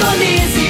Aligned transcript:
Indonésia. 0.00 0.69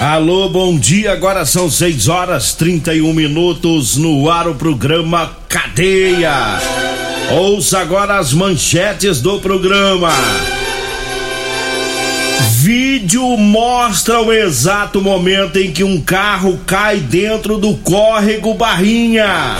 Alô, 0.00 0.48
bom 0.48 0.78
dia. 0.78 1.12
Agora 1.12 1.44
são 1.44 1.68
6 1.68 2.06
horas 2.06 2.54
31 2.54 3.12
minutos 3.12 3.96
no 3.96 4.30
ar 4.30 4.46
o 4.46 4.54
programa 4.54 5.36
Cadeia. 5.48 6.60
Ouça 7.32 7.80
agora 7.80 8.16
as 8.16 8.32
manchetes 8.32 9.20
do 9.20 9.40
programa. 9.40 10.12
Vídeo 12.60 13.36
mostra 13.36 14.20
o 14.20 14.32
exato 14.32 15.00
momento 15.02 15.58
em 15.58 15.72
que 15.72 15.82
um 15.82 16.00
carro 16.00 16.60
cai 16.64 16.98
dentro 16.98 17.58
do 17.58 17.74
córrego 17.78 18.54
Barrinha. 18.54 19.56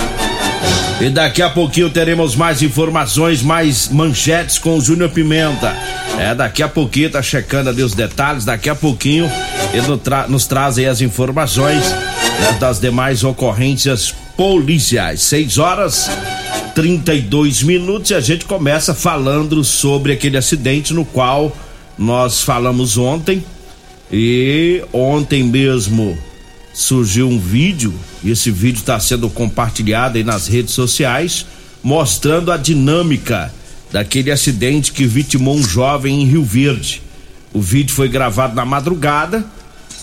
E 1.00 1.10
daqui 1.10 1.40
a 1.42 1.48
pouquinho 1.48 1.88
teremos 1.90 2.34
mais 2.34 2.60
informações, 2.60 3.40
mais 3.42 3.88
manchetes 3.88 4.58
com 4.58 4.76
o 4.76 4.80
Júnior 4.80 5.10
Pimenta. 5.10 5.76
É, 6.18 6.34
daqui 6.34 6.62
a 6.62 6.68
pouquinho 6.68 7.10
tá 7.10 7.22
checando 7.22 7.70
ali 7.70 7.82
os 7.82 7.94
detalhes, 7.94 8.44
daqui 8.44 8.68
a 8.68 8.74
pouquinho 8.74 9.30
ele 9.72 9.86
nos, 9.86 10.00
tra 10.00 10.26
nos 10.26 10.46
traz 10.46 10.76
aí 10.76 10.86
as 10.86 11.00
informações 11.00 11.88
né, 11.92 12.56
das 12.58 12.80
demais 12.80 13.22
ocorrências 13.22 14.12
policiais. 14.36 15.22
6 15.22 15.58
horas 15.58 16.10
32 16.74 17.62
minutos 17.62 18.10
e 18.10 18.14
a 18.14 18.20
gente 18.20 18.44
começa 18.44 18.94
falando 18.94 19.62
sobre 19.64 20.12
aquele 20.12 20.36
acidente 20.36 20.94
no 20.94 21.04
qual 21.04 21.56
nós 21.96 22.42
falamos 22.42 22.96
ontem 22.96 23.44
e 24.12 24.82
ontem 24.92 25.42
mesmo 25.42 26.16
surgiu 26.78 27.28
um 27.28 27.40
vídeo 27.40 27.92
e 28.22 28.30
esse 28.30 28.52
vídeo 28.52 28.78
está 28.78 29.00
sendo 29.00 29.28
compartilhado 29.28 30.16
aí 30.16 30.22
nas 30.22 30.46
redes 30.46 30.74
sociais 30.74 31.44
mostrando 31.82 32.52
a 32.52 32.56
dinâmica 32.56 33.52
daquele 33.90 34.30
acidente 34.30 34.92
que 34.92 35.04
vitimou 35.04 35.56
um 35.56 35.62
jovem 35.62 36.22
em 36.22 36.24
Rio 36.24 36.44
Verde. 36.44 37.02
O 37.52 37.60
vídeo 37.60 37.92
foi 37.92 38.08
gravado 38.08 38.54
na 38.54 38.64
madrugada, 38.64 39.44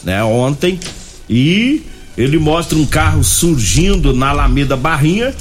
né, 0.03 0.21
ontem, 0.21 0.77
e 1.29 1.81
ele 2.17 2.37
mostra 2.37 2.77
um 2.77 2.85
carro 2.85 3.23
surgindo 3.23 4.13
na 4.13 4.31
Alameda 4.31 4.75
Barrinha 4.75 5.33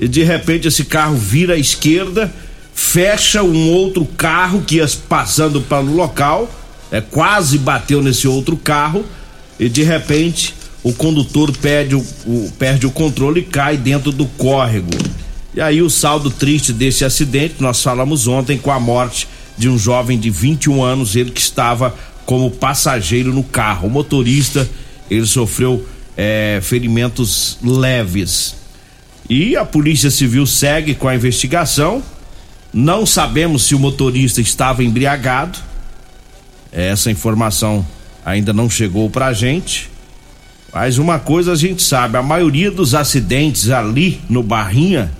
e 0.00 0.08
de 0.08 0.24
repente 0.24 0.66
esse 0.66 0.84
carro 0.84 1.14
vira 1.14 1.54
à 1.54 1.56
esquerda, 1.56 2.32
fecha 2.74 3.44
um 3.44 3.70
outro 3.70 4.04
carro 4.04 4.62
que 4.62 4.76
ia 4.76 4.88
passando 5.08 5.60
pelo 5.60 5.94
local, 5.94 6.50
é 6.90 7.00
quase 7.00 7.58
bateu 7.58 8.02
nesse 8.02 8.26
outro 8.26 8.56
carro 8.56 9.04
e 9.56 9.68
de 9.68 9.84
repente 9.84 10.58
o 10.82 10.92
condutor 10.92 11.54
perde 11.56 11.94
o, 11.94 12.00
o, 12.26 12.50
perde 12.58 12.86
o 12.86 12.90
controle 12.90 13.40
e 13.40 13.44
cai 13.44 13.76
dentro 13.76 14.10
do 14.10 14.26
córrego. 14.26 14.90
E 15.54 15.60
aí 15.60 15.82
o 15.82 15.90
saldo 15.90 16.30
triste 16.30 16.72
desse 16.72 17.04
acidente, 17.04 17.56
nós 17.58 17.82
falamos 17.82 18.26
ontem 18.26 18.56
com 18.56 18.70
a 18.70 18.80
morte 18.80 19.28
de 19.58 19.68
um 19.68 19.76
jovem 19.76 20.18
de 20.18 20.30
21 20.30 20.82
anos, 20.82 21.16
ele 21.16 21.30
que 21.30 21.40
estava 21.40 21.94
como 22.24 22.50
passageiro 22.50 23.34
no 23.34 23.42
carro. 23.42 23.88
O 23.88 23.90
motorista, 23.90 24.66
ele 25.10 25.26
sofreu 25.26 25.86
é, 26.16 26.60
ferimentos 26.62 27.58
leves. 27.62 28.56
E 29.28 29.56
a 29.56 29.64
Polícia 29.64 30.10
Civil 30.10 30.46
segue 30.46 30.94
com 30.94 31.08
a 31.08 31.14
investigação. 31.14 32.02
Não 32.72 33.04
sabemos 33.04 33.64
se 33.64 33.74
o 33.74 33.78
motorista 33.78 34.40
estava 34.40 34.82
embriagado. 34.82 35.58
Essa 36.72 37.10
informação 37.10 37.86
ainda 38.24 38.52
não 38.52 38.70
chegou 38.70 39.10
pra 39.10 39.32
gente. 39.32 39.89
Mas 40.72 40.98
uma 40.98 41.18
coisa 41.18 41.52
a 41.52 41.56
gente 41.56 41.82
sabe, 41.82 42.16
a 42.16 42.22
maioria 42.22 42.70
dos 42.70 42.94
acidentes 42.94 43.70
ali 43.70 44.20
no 44.28 44.42
Barrinha 44.42 45.10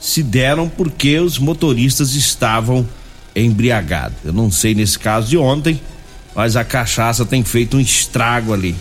se 0.00 0.22
deram 0.22 0.68
porque 0.68 1.18
os 1.18 1.38
motoristas 1.38 2.14
estavam 2.14 2.86
embriagados. 3.34 4.18
Eu 4.24 4.32
não 4.32 4.50
sei 4.50 4.74
nesse 4.74 4.98
caso 4.98 5.28
de 5.28 5.38
ontem, 5.38 5.80
mas 6.34 6.56
a 6.56 6.64
cachaça 6.64 7.24
tem 7.24 7.44
feito 7.44 7.76
um 7.76 7.80
estrago 7.80 8.52
ali. 8.52 8.74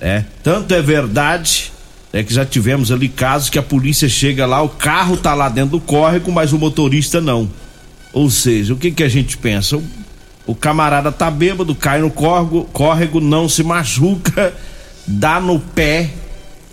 É, 0.00 0.24
tanto 0.42 0.72
é 0.72 0.80
verdade 0.80 1.72
é 2.12 2.22
que 2.22 2.32
já 2.32 2.44
tivemos 2.44 2.90
ali 2.90 3.08
casos 3.08 3.50
que 3.50 3.58
a 3.58 3.62
polícia 3.62 4.08
chega 4.08 4.46
lá, 4.46 4.62
o 4.62 4.68
carro 4.68 5.16
tá 5.16 5.34
lá 5.34 5.48
dentro 5.48 5.72
do 5.72 5.80
córrego, 5.80 6.32
mas 6.32 6.52
o 6.52 6.58
motorista 6.58 7.20
não. 7.20 7.50
Ou 8.12 8.30
seja, 8.30 8.72
o 8.72 8.76
que 8.76 8.90
que 8.90 9.02
a 9.02 9.08
gente 9.08 9.36
pensa? 9.36 9.76
O, 9.76 9.84
o 10.46 10.54
camarada 10.54 11.12
tá 11.12 11.30
bêbado, 11.30 11.74
cai 11.74 12.00
no 12.00 12.10
córrego, 12.10 12.64
córrego 12.72 13.20
não 13.20 13.48
se 13.48 13.62
machuca, 13.62 14.54
dá 15.08 15.40
no 15.40 15.58
pé 15.58 16.10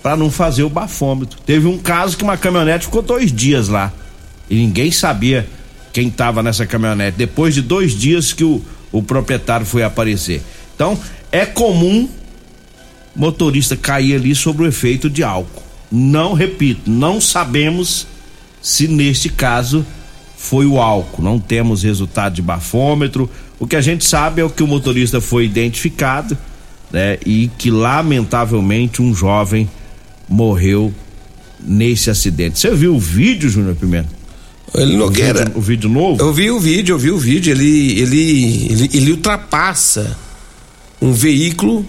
para 0.04 0.16
não 0.16 0.30
fazer 0.30 0.64
o 0.64 0.70
bafômetro. 0.70 1.40
Teve 1.46 1.68
um 1.68 1.78
caso 1.78 2.18
que 2.18 2.24
uma 2.24 2.38
caminhonete 2.38 2.86
ficou 2.86 3.02
dois 3.02 3.32
dias 3.32 3.68
lá 3.68 3.92
e 4.50 4.56
ninguém 4.56 4.92
sabia 4.92 5.48
quem 5.92 6.10
estava 6.10 6.44
nessa 6.44 6.66
caminhonete. 6.66 7.18
Depois 7.18 7.56
de 7.56 7.62
dois 7.62 7.94
dias 7.94 8.34
que 8.34 8.44
o, 8.44 8.62
o 8.92 9.02
proprietário 9.02 9.66
foi 9.66 9.82
aparecer. 9.84 10.44
Então 10.76 11.00
é 11.32 11.46
comum 11.46 12.10
motorista 13.16 13.76
cair 13.76 14.16
ali 14.16 14.36
sob 14.36 14.64
o 14.64 14.68
efeito 14.68 15.10
de 15.10 15.24
álcool. 15.24 15.64
Não 15.92 16.34
repito, 16.34 16.90
não 16.90 17.22
sabemos 17.22 18.06
se 18.62 18.88
neste 18.88 19.30
caso 19.30 19.86
foi 20.38 20.66
o 20.66 20.80
álcool. 20.80 21.24
Não 21.24 21.40
temos 21.40 21.84
resultado 21.84 22.34
de 22.34 22.42
bafômetro. 22.42 23.30
O 23.58 23.66
que 23.66 23.76
a 23.76 23.82
gente 23.82 24.04
sabe 24.04 24.42
é 24.42 24.44
o 24.44 24.50
que 24.50 24.62
o 24.62 24.68
motorista 24.68 25.22
foi 25.22 25.46
identificado, 25.46 26.38
né? 26.92 27.18
E 27.26 27.50
que 27.58 27.70
lamentavelmente 27.70 29.02
um 29.02 29.14
jovem 29.14 29.70
morreu 30.28 30.94
nesse 31.60 32.10
acidente. 32.10 32.60
Você 32.60 32.74
viu 32.76 32.96
o 32.96 33.00
vídeo, 33.00 33.50
Júnior 33.50 33.76
Pimenta? 33.76 34.10
Ele 34.74 34.98
Nogueira. 34.98 35.42
O 35.42 35.44
vídeo, 35.44 35.58
o 35.58 35.62
vídeo 35.62 35.90
novo? 35.90 36.22
Eu 36.22 36.34
vi 36.34 36.52
o 36.52 36.60
vídeo, 36.60 36.94
eu 36.94 37.00
vi 37.00 37.12
o 37.12 37.18
vídeo. 37.18 37.52
Ele, 37.52 38.00
ele, 38.00 38.68
ele, 38.72 38.90
ele 38.94 39.12
ultrapassa 39.12 40.18
um 41.02 41.14
veículo 41.14 41.86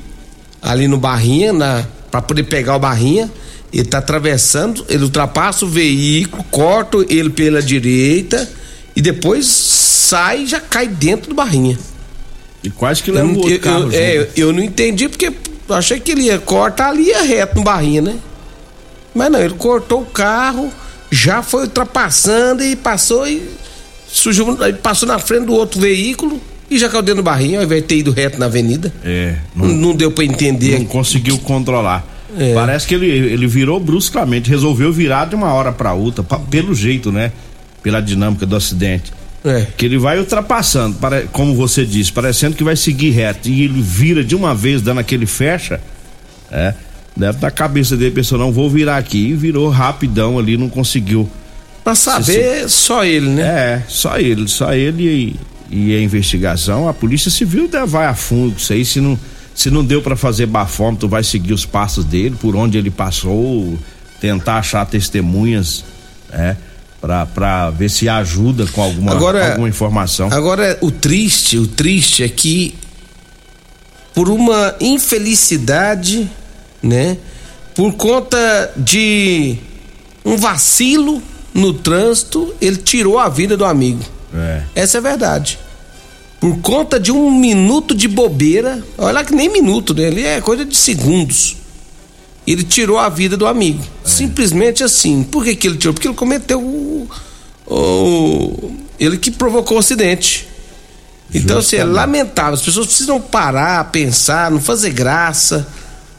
ali 0.63 0.87
no 0.89 0.99
Barrinha, 0.99 1.53
na, 1.53 1.87
pra 2.11 2.21
poder 2.21 2.45
pegar 2.45 2.77
o 2.77 2.79
Barrinha. 2.79 3.31
Ele 3.73 3.85
tá 3.85 3.99
atravessando, 3.99 4.85
ele 4.89 5.05
ultrapassa 5.05 5.65
o 5.65 5.69
veículo, 5.69 6.45
corta 6.45 6.99
ele 7.09 7.31
pela 7.31 7.61
direita 7.61 8.49
e 8.95 9.03
depois 9.03 9.47
sai 9.47 10.45
e 10.45 10.47
já 10.47 10.61
cai 10.61 10.87
dentro 10.87 11.31
do 11.31 11.35
Barrinha. 11.35 11.79
E 12.67 12.71
quase 12.71 13.03
que 13.03 13.11
Eu, 13.11 13.15
leva 13.15 13.27
o 13.29 13.31
não- 13.33 13.37
outro 13.39 13.53
eu- 13.55 13.61
carro. 13.61 13.83
eu- 13.85 13.93
é, 13.93 14.17
eu- 14.19 14.29
eu 14.37 14.53
não 14.53 14.63
entendi 14.63 15.09
porque 15.09 15.33
achei 15.69 16.01
que 16.01 16.13
ele 16.13 16.23
ia 16.23 16.39
cortar 16.39 16.91
ali 16.91 17.09
ia 17.09 17.23
reto 17.23 17.57
no 17.57 17.63
Barrinha, 17.63 18.03
né? 18.03 18.17
Mas 19.15 19.31
não, 19.31 19.41
ele 19.41 19.55
cortou 19.55 20.03
o 20.03 20.07
carro, 20.07 20.71
já 21.11 21.43
foi 21.43 21.63
ultrapassando 21.63 22.63
e 22.63 22.77
passou 22.77 23.27
e 23.27 23.43
aí 24.61 24.73
passou 24.73 25.07
na 25.09 25.19
frente 25.19 25.47
do 25.47 25.53
outro 25.55 25.81
veículo 25.81 26.41
e 26.71 26.79
já 26.79 26.89
caiu 26.89 27.03
dentro 27.03 27.23
do 27.23 27.25
barrinho, 27.25 27.59
ao 27.59 27.65
invés 27.65 27.83
de 27.83 27.89
ter 27.89 27.97
ido 27.99 28.11
reto 28.11 28.39
na 28.39 28.47
avenida. 28.47 28.93
É, 29.05 29.37
Não, 29.55 29.67
não 29.69 29.95
deu 29.95 30.11
pra 30.11 30.25
entender. 30.25 30.79
não 30.79 30.85
conseguiu 30.87 31.39
controlar. 31.39 32.05
É. 32.39 32.53
Parece 32.55 32.87
que 32.87 32.95
ele, 32.95 33.07
ele 33.09 33.47
virou 33.47 33.79
bruscamente, 33.81 34.51
resolveu 34.51 34.93
virar 34.93 35.27
de 35.27 35.35
uma 35.35 35.53
hora 35.53 35.73
para 35.73 35.95
outra, 35.95 36.23
pa- 36.25 36.39
pelo 36.39 36.75
jeito, 36.75 37.11
né? 37.13 37.33
Pela 37.83 38.01
dinâmica 38.03 38.45
do 38.45 38.57
acidente. 38.57 39.13
É. 39.47 39.67
Que 39.77 39.87
ele 39.87 39.97
vai 39.99 40.19
ultrapassando, 40.19 40.97
pare- 40.97 41.29
como 41.33 41.55
você 41.55 41.87
disse, 41.87 42.13
parecendo 42.13 42.57
que 42.57 42.65
vai 42.65 42.75
seguir 42.77 43.11
reto. 43.11 43.49
E 43.49 43.63
ele 43.63 43.81
vira 43.81 44.25
de 44.25 44.35
uma 44.35 44.55
vez, 44.55 44.83
dando 44.83 44.99
aquele 45.01 45.27
fecha. 45.27 45.81
É. 46.51 46.75
Deve 47.17 47.39
na 47.41 47.51
cabeça 47.51 47.97
dele, 47.97 48.11
pensou, 48.11 48.39
não, 48.39 48.53
vou 48.53 48.69
virar 48.69 48.97
aqui. 48.97 49.29
E 49.29 49.35
virou 49.35 49.69
rapidão 49.69 50.39
ali, 50.39 50.57
não 50.57 50.69
conseguiu. 50.69 51.29
Pra 51.85 51.95
saber, 51.95 52.69
só 52.69 53.05
ele, 53.05 53.29
né? 53.29 53.43
É, 53.43 53.83
só 53.87 54.19
ele, 54.19 54.49
só 54.49 54.75
ele 54.75 55.37
e, 55.71 55.77
e 55.93 55.97
a 55.97 56.03
investigação. 56.03 56.89
A 56.89 56.93
Polícia 56.93 57.31
Civil 57.31 57.71
vai 57.87 58.07
a 58.07 58.15
fundo 58.15 58.53
com 58.53 58.59
isso 58.59 58.73
aí. 58.73 58.85
Se 58.85 59.01
não, 59.01 59.17
se 59.55 59.71
não 59.71 59.85
deu 59.85 60.03
pra 60.03 60.17
fazer 60.17 60.47
bafômetro, 60.47 61.09
vai 61.09 61.23
seguir 61.23 61.53
os 61.53 61.65
passos 61.65 62.05
dele, 62.05 62.35
por 62.41 62.57
onde 62.57 62.77
ele 62.77 62.91
passou, 62.91 63.79
tentar 64.21 64.57
achar 64.59 64.85
testemunhas, 64.85 65.85
é, 66.33 66.57
pra 67.35 67.71
ver 67.71 67.89
se 67.91 68.09
ajuda 68.09 68.67
com 68.67 68.83
alguma, 68.83 69.13
Agora- 69.13 69.51
alguma 69.53 69.69
informação. 69.69 70.29
Agora, 70.33 70.77
o 70.81 70.91
triste, 70.91 71.59
o 71.59 71.67
triste 71.67 72.23
é 72.25 72.29
que 72.29 72.75
por 74.15 74.29
uma 74.31 74.75
infelicidade, 74.81 76.31
né? 76.83 77.19
Por 77.75 77.93
conta 77.95 78.73
de 78.77 79.57
um 80.25 80.37
vacilo 80.37 81.23
no 81.53 81.75
trânsito, 81.75 82.55
ele 82.61 82.77
tirou 82.79 83.19
a 83.19 83.29
vida 83.29 83.57
do 83.57 83.65
amigo. 83.65 84.03
É. 84.35 84.63
Essa 84.75 84.97
é 84.97 85.01
a 85.01 85.03
verdade. 85.03 85.59
Por 86.41 86.59
conta 86.59 86.99
de 86.99 87.13
um 87.13 87.31
minuto 87.31 87.95
de 87.95 88.09
bobeira, 88.09 88.83
olha 88.99 89.25
que 89.25 89.35
nem 89.35 89.51
minuto, 89.51 89.95
né? 89.95 90.07
Ali 90.07 90.25
é 90.25 90.41
coisa 90.41 90.65
de 90.65 90.77
segundos. 90.77 91.57
Ele 92.47 92.63
tirou 92.63 92.99
a 92.99 93.09
vida 93.09 93.37
do 93.37 93.47
amigo. 93.47 93.83
Simplesmente 94.05 94.85
assim. 94.85 95.23
Por 95.25 95.43
que, 95.45 95.57
que 95.57 95.67
ele 95.67 95.77
tirou? 95.77 95.93
Porque 95.95 96.07
ele 96.09 96.15
cometeu 96.15 96.61
o, 96.63 97.09
o- 97.67 98.73
Ele 98.99 99.17
que 99.19 99.31
provocou 99.31 99.77
o 99.77 99.81
acidente. 99.81 100.47
Então, 101.35 101.59
assim, 101.59 101.77
é 101.77 101.81
Justamente. 101.81 101.97
lamentável. 101.97 102.55
As 102.55 102.63
pessoas 102.63 102.87
precisam 102.87 103.21
parar, 103.21 103.91
pensar, 103.91 104.51
não 104.51 104.61
fazer 104.61 104.91
graça, 104.91 105.67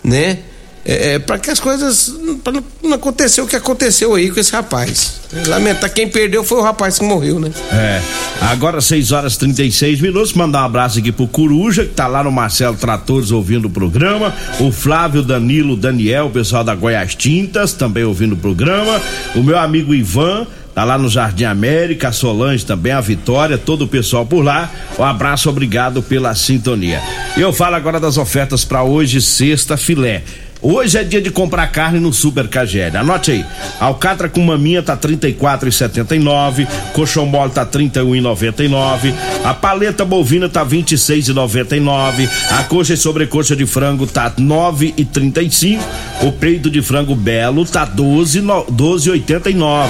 né? 0.03 0.39
É, 0.87 1.15
é, 1.15 1.19
para 1.19 1.37
que 1.37 1.51
as 1.51 1.59
coisas. 1.59 2.15
Pra 2.41 2.53
não, 2.53 2.93
acontecer 2.93 3.41
o 3.41 3.47
que 3.47 3.57
aconteceu 3.57 4.15
aí 4.15 4.31
com 4.31 4.39
esse 4.39 4.53
rapaz. 4.53 5.19
Lamentar, 5.47 5.93
quem 5.93 6.07
perdeu 6.07 6.45
foi 6.45 6.59
o 6.59 6.61
rapaz 6.61 6.97
que 6.97 7.03
morreu, 7.03 7.41
né? 7.41 7.51
É. 7.73 8.01
Agora 8.39 8.79
6 8.79 9.11
horas 9.11 9.33
e 9.33 9.39
36 9.39 9.99
minutos. 9.99 10.31
Mandar 10.31 10.61
um 10.61 10.65
abraço 10.65 10.99
aqui 10.99 11.11
pro 11.11 11.27
Coruja, 11.27 11.83
que 11.83 11.93
tá 11.93 12.07
lá 12.07 12.23
no 12.23 12.31
Marcelo 12.31 12.77
Tratores 12.77 13.31
ouvindo 13.31 13.65
o 13.65 13.69
programa. 13.69 14.33
O 14.61 14.71
Flávio 14.71 15.21
Danilo 15.21 15.75
Daniel, 15.75 16.27
o 16.27 16.31
pessoal 16.31 16.63
da 16.63 16.73
Goiás 16.73 17.13
Tintas, 17.15 17.73
também 17.73 18.05
ouvindo 18.05 18.33
o 18.33 18.37
programa. 18.37 19.01
O 19.35 19.43
meu 19.43 19.59
amigo 19.59 19.93
Ivan. 19.93 20.47
Tá 20.73 20.83
lá 20.83 20.95
no 20.95 21.09
Jardim 21.09 21.43
América, 21.45 22.09
a 22.09 22.11
Solange 22.11 22.63
também, 22.63 22.91
a 22.91 23.01
Vitória, 23.01 23.57
todo 23.57 23.85
o 23.85 23.87
pessoal 23.87 24.27
por 24.27 24.43
lá. 24.43 24.69
Um 24.99 25.03
abraço, 25.03 25.49
obrigado 25.49 26.03
pela 26.03 26.35
sintonia. 26.35 27.01
Eu 27.35 27.51
falo 27.51 27.75
agora 27.75 27.99
das 27.99 28.15
ofertas 28.15 28.63
para 28.63 28.83
hoje, 28.83 29.19
sexta 29.19 29.75
filé. 29.75 30.21
Hoje 30.61 30.97
é 30.97 31.03
dia 31.03 31.21
de 31.21 31.29
comprar 31.29 31.67
carne 31.67 31.99
no 31.99 32.11
Super 32.11 32.47
KGL. 32.47 32.97
Anote 32.97 33.31
aí. 33.31 33.45
Alcatra 33.79 34.27
com 34.27 34.41
maminha 34.41 34.81
tá 34.81 34.97
34,79, 34.97 36.67
coxão 36.93 37.25
mole 37.25 37.51
tá 37.51 37.65
31,99, 37.65 39.13
a 39.45 39.53
paleta 39.53 40.03
bovina 40.03 40.49
tá 40.49 40.65
26,99, 40.65 42.27
a 42.49 42.63
coxa 42.63 42.93
e 42.93 42.97
sobrecoxa 42.97 43.55
de 43.55 43.65
frango 43.67 44.07
tá 44.07 44.31
9,35, 44.31 45.79
o 46.23 46.31
peito 46.31 46.69
de 46.71 46.81
frango 46.81 47.15
belo 47.15 47.63
tá 47.65 47.85
12 47.85 48.41
no- 48.41 48.65
12,89. 48.65 49.89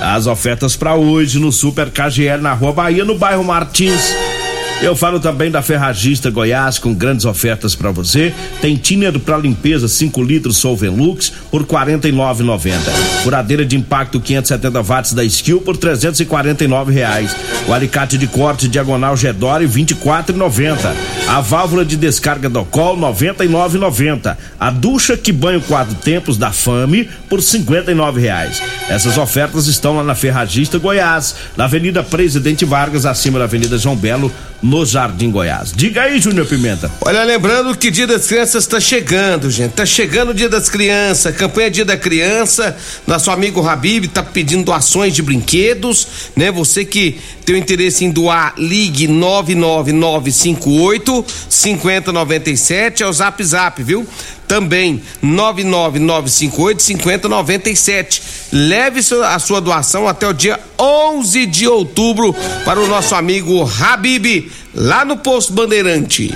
As 0.00 0.26
ofertas 0.26 0.76
para 0.76 0.94
hoje 0.94 1.38
no 1.38 1.52
Super 1.52 1.90
KGL 1.90 2.40
na 2.40 2.52
Rua 2.54 2.72
Bahia, 2.72 3.04
no 3.04 3.18
bairro 3.18 3.44
Martins. 3.44 4.14
Eu 4.82 4.94
falo 4.94 5.18
também 5.18 5.50
da 5.50 5.62
Ferragista 5.62 6.30
Goiás 6.30 6.78
com 6.78 6.92
grandes 6.92 7.24
ofertas 7.24 7.74
para 7.74 7.90
você. 7.90 8.32
Tem 8.60 8.76
tiner 8.76 9.18
para 9.18 9.38
limpeza 9.38 9.88
5 9.88 10.22
litros 10.22 10.58
Solvenlux 10.58 11.32
por 11.50 11.62
R$ 11.62 11.66
49,90. 11.66 12.72
Furadeira 13.22 13.64
de 13.64 13.74
impacto 13.74 14.20
570 14.20 14.82
watts 14.82 15.12
da 15.14 15.24
Skill 15.24 15.62
por 15.62 15.78
349 15.78 16.92
reais. 16.92 17.34
O 17.66 17.72
alicate 17.72 18.18
de 18.18 18.26
corte 18.26 18.68
diagonal 18.68 19.16
Gedore 19.16 19.64
R$ 19.64 19.72
24,90. 19.72 20.94
A 21.26 21.40
válvula 21.40 21.84
de 21.84 21.96
descarga 21.96 22.48
do 22.50 22.62
Col 22.66 22.96
R$ 22.96 23.00
99,90. 23.12 24.36
A 24.60 24.70
ducha 24.70 25.16
que 25.16 25.32
banha 25.32 25.58
o 25.58 25.62
quatro 25.62 25.94
tempos 25.94 26.36
da 26.36 26.52
Fame 26.52 27.08
por 27.30 27.42
59 27.42 28.20
reais. 28.20 28.62
Essas 28.90 29.16
ofertas 29.16 29.66
estão 29.66 29.96
lá 29.96 30.04
na 30.04 30.14
Ferragista 30.14 30.78
Goiás, 30.78 31.34
na 31.56 31.64
Avenida 31.64 32.02
Presidente 32.02 32.66
Vargas, 32.66 33.06
acima 33.06 33.38
da 33.38 33.46
Avenida 33.46 33.78
João 33.78 33.96
Belo, 33.96 34.30
no 34.66 34.84
Jardim 34.84 35.30
Goiás. 35.30 35.72
Diga 35.72 36.02
aí, 36.02 36.18
Júnior 36.18 36.44
Pimenta. 36.46 36.90
Olha, 37.00 37.22
lembrando 37.22 37.74
que 37.76 37.88
Dia 37.90 38.06
das 38.06 38.26
Crianças 38.26 38.64
está 38.64 38.80
chegando, 38.80 39.50
gente. 39.50 39.72
Tá 39.72 39.84
chegando 39.86 40.30
o 40.30 40.34
Dia 40.34 40.48
das 40.48 40.68
Crianças, 40.68 41.36
campanha 41.36 41.70
Dia 41.70 41.84
da 41.84 41.96
Criança. 41.96 42.76
Nosso 43.06 43.30
amigo 43.30 43.64
Habib 43.66 44.08
tá 44.08 44.24
pedindo 44.24 44.64
doações 44.64 45.14
de 45.14 45.22
brinquedos, 45.22 46.08
né? 46.34 46.50
Você 46.50 46.84
que 46.84 47.20
tem 47.44 47.56
interesse 47.56 48.04
em 48.04 48.10
doar, 48.10 48.54
ligue 48.58 49.06
99958 49.06 51.24
5097 51.48 53.04
é 53.04 53.06
o 53.06 53.12
Zap 53.12 53.44
Zap, 53.44 53.80
viu? 53.82 54.06
Também 54.46 55.00
99958 55.22 56.82
5097. 56.82 58.22
Leve 58.52 59.00
a 59.24 59.38
sua 59.38 59.60
doação 59.60 60.06
até 60.06 60.28
o 60.28 60.32
dia 60.32 60.60
11 60.78 61.46
de 61.46 61.66
outubro 61.66 62.34
para 62.64 62.80
o 62.80 62.86
nosso 62.86 63.14
amigo 63.14 63.68
Habib, 63.80 64.50
lá 64.74 65.04
no 65.04 65.16
Posto 65.16 65.52
Bandeirante. 65.52 66.32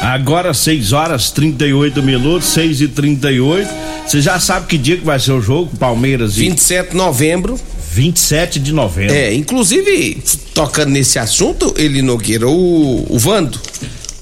Agora 0.00 0.52
6 0.52 0.92
horas 0.92 1.30
38 1.30 2.02
minutos, 2.02 2.48
6 2.48 2.82
e 2.82 2.88
38 2.88 3.68
Você 4.06 4.20
já 4.20 4.38
sabe 4.38 4.66
que 4.66 4.76
dia 4.76 4.96
que 4.98 5.04
vai 5.04 5.18
ser 5.18 5.32
o 5.32 5.40
jogo, 5.40 5.74
Palmeiras 5.78 6.36
e 6.36 6.40
27 6.40 6.90
de 6.90 6.96
novembro. 6.96 7.58
27 7.92 8.58
de 8.58 8.72
novembro. 8.72 9.14
É, 9.14 9.32
inclusive, 9.32 10.22
tocando 10.52 10.90
nesse 10.90 11.18
assunto, 11.18 11.74
ele 11.78 12.02
Nogueira, 12.02 12.46
o, 12.46 13.06
o 13.08 13.18
Vando, 13.18 13.58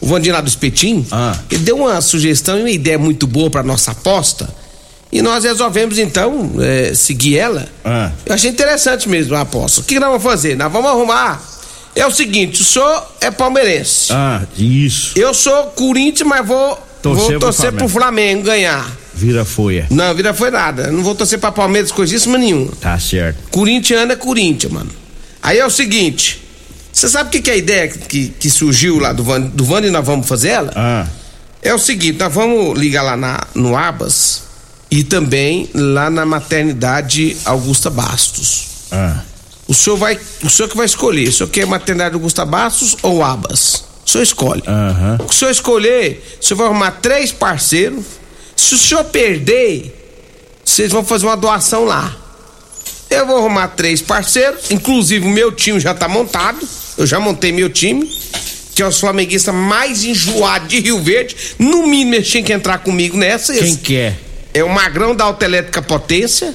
o 0.05 0.07
Vandinho 0.07 0.35
lá 0.35 0.41
do 0.43 0.49
Espetinho, 0.49 1.07
Ah. 1.11 1.35
ele 1.51 1.63
deu 1.63 1.77
uma 1.79 1.99
sugestão 2.03 2.59
e 2.59 2.61
uma 2.61 2.71
ideia 2.71 2.99
muito 2.99 3.27
boa 3.27 3.49
para 3.49 3.63
nossa 3.63 3.93
aposta. 3.93 4.49
E 5.11 5.23
nós 5.23 5.45
resolvemos 5.45 5.99
então 5.99 6.53
é, 6.61 6.93
seguir 6.95 7.39
ela. 7.39 7.67
Ah. 7.85 8.11
Eu 8.27 8.35
achei 8.35 8.51
interessante 8.51 9.09
mesmo 9.09 9.35
a 9.35 9.41
aposta. 9.41 9.81
O 9.81 9.85
que 9.85 9.99
nós 9.99 10.09
vamos 10.11 10.23
fazer? 10.23 10.57
Nós 10.57 10.71
vamos 10.71 10.91
arrumar. 10.91 11.43
É 11.97 12.05
o 12.07 12.11
seguinte, 12.11 12.61
o 12.61 12.65
senhor 12.65 13.07
é 13.21 13.31
palmeirense. 13.31 14.13
Ah, 14.13 14.43
isso. 14.59 15.13
Eu 15.17 15.33
sou 15.33 15.69
Corinthians, 15.69 16.29
mas 16.29 16.47
vou 16.47 16.79
Torcer 17.01 17.21
vou 17.23 17.31
pro 17.31 17.39
torcer 17.41 17.61
Flamengo. 17.71 17.79
pro 17.79 17.89
Flamengo 17.89 18.43
ganhar. 18.43 18.91
Vira 19.15 19.45
folha. 19.45 19.87
Não, 19.91 20.13
vida 20.15 20.35
foi 20.35 20.51
nada. 20.51 20.91
Não 20.91 21.03
vou 21.03 21.15
torcer 21.15 21.39
pra 21.39 21.53
Palmeiras, 21.53 21.93
coisíssima 21.93 22.37
nenhuma. 22.37 22.73
Tá 22.81 22.99
certo. 22.99 23.39
Corintiano 23.51 24.13
é 24.13 24.17
Corinthians, 24.17 24.73
mano. 24.73 24.91
Aí 25.41 25.59
é 25.59 25.65
o 25.65 25.71
seguinte: 25.71 26.43
você 26.95 27.09
sabe 27.09 27.29
o 27.29 27.33
que, 27.33 27.43
que 27.43 27.51
é 27.51 27.55
a 27.55 27.57
ideia 27.57 27.89
que, 27.89 28.29
que 28.29 28.49
surgiu 28.49 28.99
lá 29.01 29.13
do 29.13 29.25
Van, 29.25 29.41
do 29.41 29.65
Vando 29.65 29.87
e 29.87 29.91
nós 29.91 30.07
vamos 30.07 30.27
fazer 30.29 30.49
ela? 30.51 30.73
Ah, 30.77 31.07
É 31.61 31.75
o 31.75 31.79
seguinte: 31.79 32.19
nós 32.19 32.33
vamos 32.33 32.79
ligar 32.79 33.03
lá 33.03 33.17
na, 33.17 33.41
no 33.55 33.77
Abas 33.77 34.45
e 34.91 35.03
também 35.03 35.69
lá 35.75 36.09
na 36.09 36.25
maternidade 36.25 37.37
Augusta 37.45 37.91
Bastos. 37.91 38.67
ah. 38.93 39.21
O 39.67 39.73
senhor 39.73 39.97
vai, 39.97 40.19
o 40.43 40.51
senhor 40.51 40.69
que 40.69 40.77
vai 40.77 40.85
escolher. 40.85 41.27
O 41.27 41.33
senhor 41.33 41.49
quer 41.49 41.67
maternidade 41.67 42.15
Augusta 42.15 42.45
Bastos 42.45 42.97
ou 43.03 43.25
Abas? 43.25 43.83
O 44.07 44.11
senhor 44.11 44.23
escolhe. 44.23 44.63
Aham. 44.67 45.19
O 45.27 45.33
senhor 45.33 45.51
escolher, 45.51 46.39
o 46.39 46.45
senhor 46.45 46.59
vai 46.59 46.67
arrumar 46.67 46.91
três 47.01 47.33
parceiros. 47.33 48.05
Se 48.55 48.75
o 48.75 48.79
senhor 48.79 49.05
perder, 49.05 49.91
vocês 50.63 50.93
vão 50.93 51.03
fazer 51.03 51.25
uma 51.25 51.37
doação 51.37 51.87
lá. 51.87 52.15
Eu 53.15 53.27
vou 53.27 53.39
arrumar 53.39 53.69
três 53.69 54.03
parceiros, 54.03 54.71
inclusive 54.71 55.27
o 55.27 55.31
meu 55.31 55.53
time 55.53 55.79
já 55.81 55.95
tá 55.95 56.09
montado. 56.09 56.59
Eu 56.97 57.07
já 57.07 57.19
montei 57.19 57.53
meu 57.53 57.69
time, 57.71 58.09
que 58.75 58.83
é 58.83 58.87
os 58.87 58.99
flamenguistas 59.01 59.55
mais 59.55 60.05
enjoados 60.05 60.69
de 60.69 60.81
Rio 60.81 61.01
Verde. 61.01 61.37
No 61.59 61.87
mínimo, 61.87 62.15
eles 62.17 62.29
tinham 62.29 62.45
que 62.45 62.53
entrar 62.53 62.79
comigo 62.79 63.17
nessa. 63.17 63.53
Quem 63.53 63.63
Esse 63.63 63.79
que 63.79 63.97
é? 63.97 64.15
É 64.53 64.63
o 64.63 64.69
Magrão 64.69 65.15
da 65.15 65.25
Autoelétrica 65.25 65.83
Potência, 65.83 66.55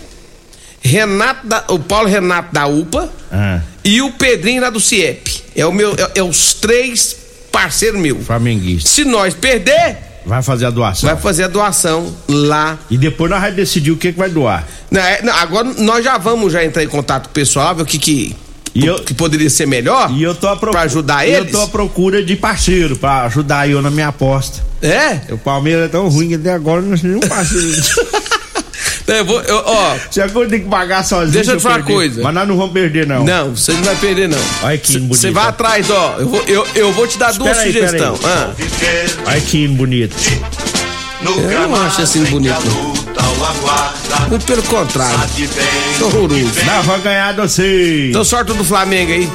Renato 0.81 1.45
da, 1.45 1.65
o 1.69 1.79
Paulo 1.79 2.07
Renato 2.07 2.53
da 2.53 2.65
UPA 2.65 3.11
Ah, 3.29 3.61
e 3.83 4.01
o 4.01 4.11
Pedrinho 4.13 4.61
lá 4.61 4.69
do 4.69 4.79
CIEP. 4.79 5.43
É, 5.55 5.65
o 5.65 5.71
meu, 5.73 5.93
é, 5.93 6.19
é 6.19 6.23
os 6.23 6.53
três 6.53 7.15
parceiros 7.51 7.99
meus. 7.99 8.25
flamenguista. 8.25 8.89
Se 8.89 9.03
nós 9.03 9.33
perder, 9.33 9.97
Vai 10.29 10.41
fazer 10.43 10.65
a 10.65 10.69
doação. 10.69 11.09
vai 11.09 11.19
fazer 11.19 11.43
a 11.43 11.47
doação 11.47 12.15
lá. 12.27 12.77
E 12.89 12.97
depois 12.97 13.29
nós 13.29 13.41
vamos 13.41 13.55
decidir 13.55 13.91
o 13.91 13.97
que, 13.97 14.13
que 14.13 14.17
vai 14.17 14.29
doar. 14.29 14.65
Não, 14.91 15.01
é, 15.01 15.21
não, 15.23 15.33
agora 15.33 15.73
nós 15.79 16.05
já 16.05 16.17
vamos 16.17 16.53
já 16.53 16.63
entrar 16.63 16.83
em 16.83 16.87
contato 16.87 17.23
com 17.25 17.29
o 17.31 17.33
pessoal, 17.33 17.75
ver 17.75 17.81
o 17.81 17.85
que 17.85 17.97
que, 17.97 18.35
E 18.75 18.85
eu- 18.85 18.99
que 18.99 19.13
poderia 19.13 19.49
ser 19.49 19.65
melhor. 19.65 20.11
E 20.11 20.21
eu 20.23 20.33
tô 20.35 20.47
procura. 20.47 20.71
Pra 20.71 20.81
ajudar 20.81 21.27
Eu 21.27 21.41
eles? 21.41 21.51
tô 21.51 21.61
à 21.61 21.67
procura 21.67 22.23
de 22.23 22.35
parceiro 22.35 22.95
pra 22.95 23.23
ajudar 23.25 23.67
eu 23.69 23.81
na 23.81 23.89
minha 23.89 24.07
aposta. 24.09 24.63
É? 24.81 25.19
O 25.33 25.37
Palmeiras 25.37 25.85
é 25.85 25.87
tão 25.89 26.07
ruim 26.07 26.29
que 26.29 26.35
até 26.35 26.53
agora 26.53 26.81
não 26.81 26.95
tem 26.95 27.09
nenhum 27.09 27.19
parceiro. 27.27 27.81
Eu 29.17 29.25
vou, 29.25 29.41
eu- 29.41 29.63
ó, 29.65 29.95
Se 30.11 30.21
agora 30.21 30.47
tem 30.49 30.61
que 30.61 30.69
pagar 30.69 31.03
sozinho. 31.03 31.31
Deixa 31.31 31.51
eu 31.51 31.57
te 31.57 31.63
falar 31.63 31.75
uma 31.77 31.83
perder. 31.85 31.93
coisa. 31.93 32.21
Mas 32.23 32.33
nós 32.33 32.47
não 32.47 32.57
vamos 32.57 32.73
perder, 32.73 33.07
não. 33.07 33.23
não, 33.23 33.55
você 33.55 33.71
não 33.73 33.83
vai 33.83 33.95
perder 33.95 34.29
não. 34.29 34.37
Olha 34.63 34.77
que 34.77 34.93
bonito. 34.99 35.15
Você 35.17 35.31
vai 35.31 35.47
atrás, 35.47 35.89
ó. 35.89 36.15
Eu 36.19 36.27
vou, 36.29 36.43
eu, 36.47 36.67
eu 36.75 36.91
vou 36.93 37.07
te 37.07 37.17
dar 37.17 37.33
duas 37.33 37.57
Espera 37.57 37.61
aí, 37.61 37.69
espera 37.69 38.13
sugestões. 38.13 38.25
Ah, 38.25 38.51
Olha 39.27 39.41
que 39.41 39.67
bonito. 39.67 40.15
eu 41.25 41.67
não 41.69 41.81
acho 41.81 42.01
assim 42.01 42.23
bonito. 42.25 42.55
não. 42.65 42.99
Muito 44.29 44.45
pelo 44.45 44.63
contrário. 44.63 45.19
Horroroso. 46.01 46.65
Nós 46.65 46.85
vamos 46.85 47.03
ganhar 47.03 47.33
de 47.33 47.41
vocês. 47.41 48.09
Então 48.09 48.23
sorte 48.23 48.53
do 48.53 48.63
Flamengo 48.63 49.11
aí. 49.11 49.29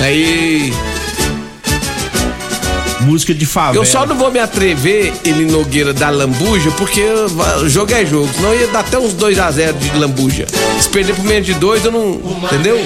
Aí. 0.00 0.72
Música 3.04 3.34
de 3.34 3.46
favela. 3.46 3.76
Eu 3.76 3.86
só 3.86 4.06
não 4.06 4.16
vou 4.16 4.30
me 4.30 4.38
atrever, 4.38 5.12
ele 5.24 5.44
Nogueira 5.44 5.92
da 5.92 6.10
Lambuja, 6.10 6.70
porque 6.72 7.02
o 7.62 7.68
jogo 7.68 7.92
é 7.92 8.04
jogo. 8.04 8.28
Senão 8.34 8.54
ia 8.54 8.66
dar 8.68 8.80
até 8.80 8.98
uns 8.98 9.14
2x0 9.14 9.78
de 9.78 9.98
Lambuja. 9.98 10.46
Se 10.80 10.88
perder 10.88 11.14
por 11.14 11.24
menos 11.24 11.46
de 11.46 11.54
dois, 11.54 11.84
eu 11.84 11.92
não. 11.92 12.20
Entendeu? 12.44 12.78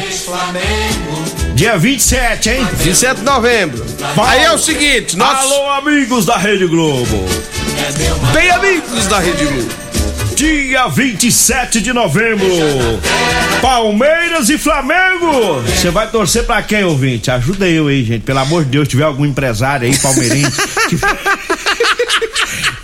Dia 1.54 1.78
27, 1.78 2.50
hein? 2.50 2.68
27 2.75 3.18
de 3.18 3.25
novembro. 3.25 3.84
Aí 4.16 4.44
é 4.44 4.52
o 4.52 4.58
seguinte, 4.58 5.16
nós. 5.16 5.38
Alô, 5.38 5.70
amigos 5.70 6.26
da 6.26 6.37
Rede 6.37 6.66
Globo. 6.66 7.25
Bem 8.32 8.50
amigos 8.50 9.06
da 9.06 9.18
Rede 9.18 9.44
Globo. 9.44 9.88
Dia 10.38 10.87
27 10.87 11.80
de 11.80 11.92
novembro. 11.92 12.47
Palmeiras 13.61 14.49
e 14.49 14.57
Flamengo. 14.57 15.61
Você 15.62 15.90
vai 15.90 16.09
torcer 16.09 16.45
pra 16.45 16.62
quem, 16.62 16.85
ouvinte? 16.85 17.28
Ajuda 17.28 17.68
eu 17.68 17.88
aí, 17.88 18.04
gente. 18.04 18.23
Pelo 18.23 18.38
amor 18.38 18.62
de 18.62 18.71
Deus, 18.71 18.87
tiver 18.87 19.02
algum 19.02 19.26
empresário 19.26 19.88
aí, 19.88 19.99
palmeirense. 19.99 20.57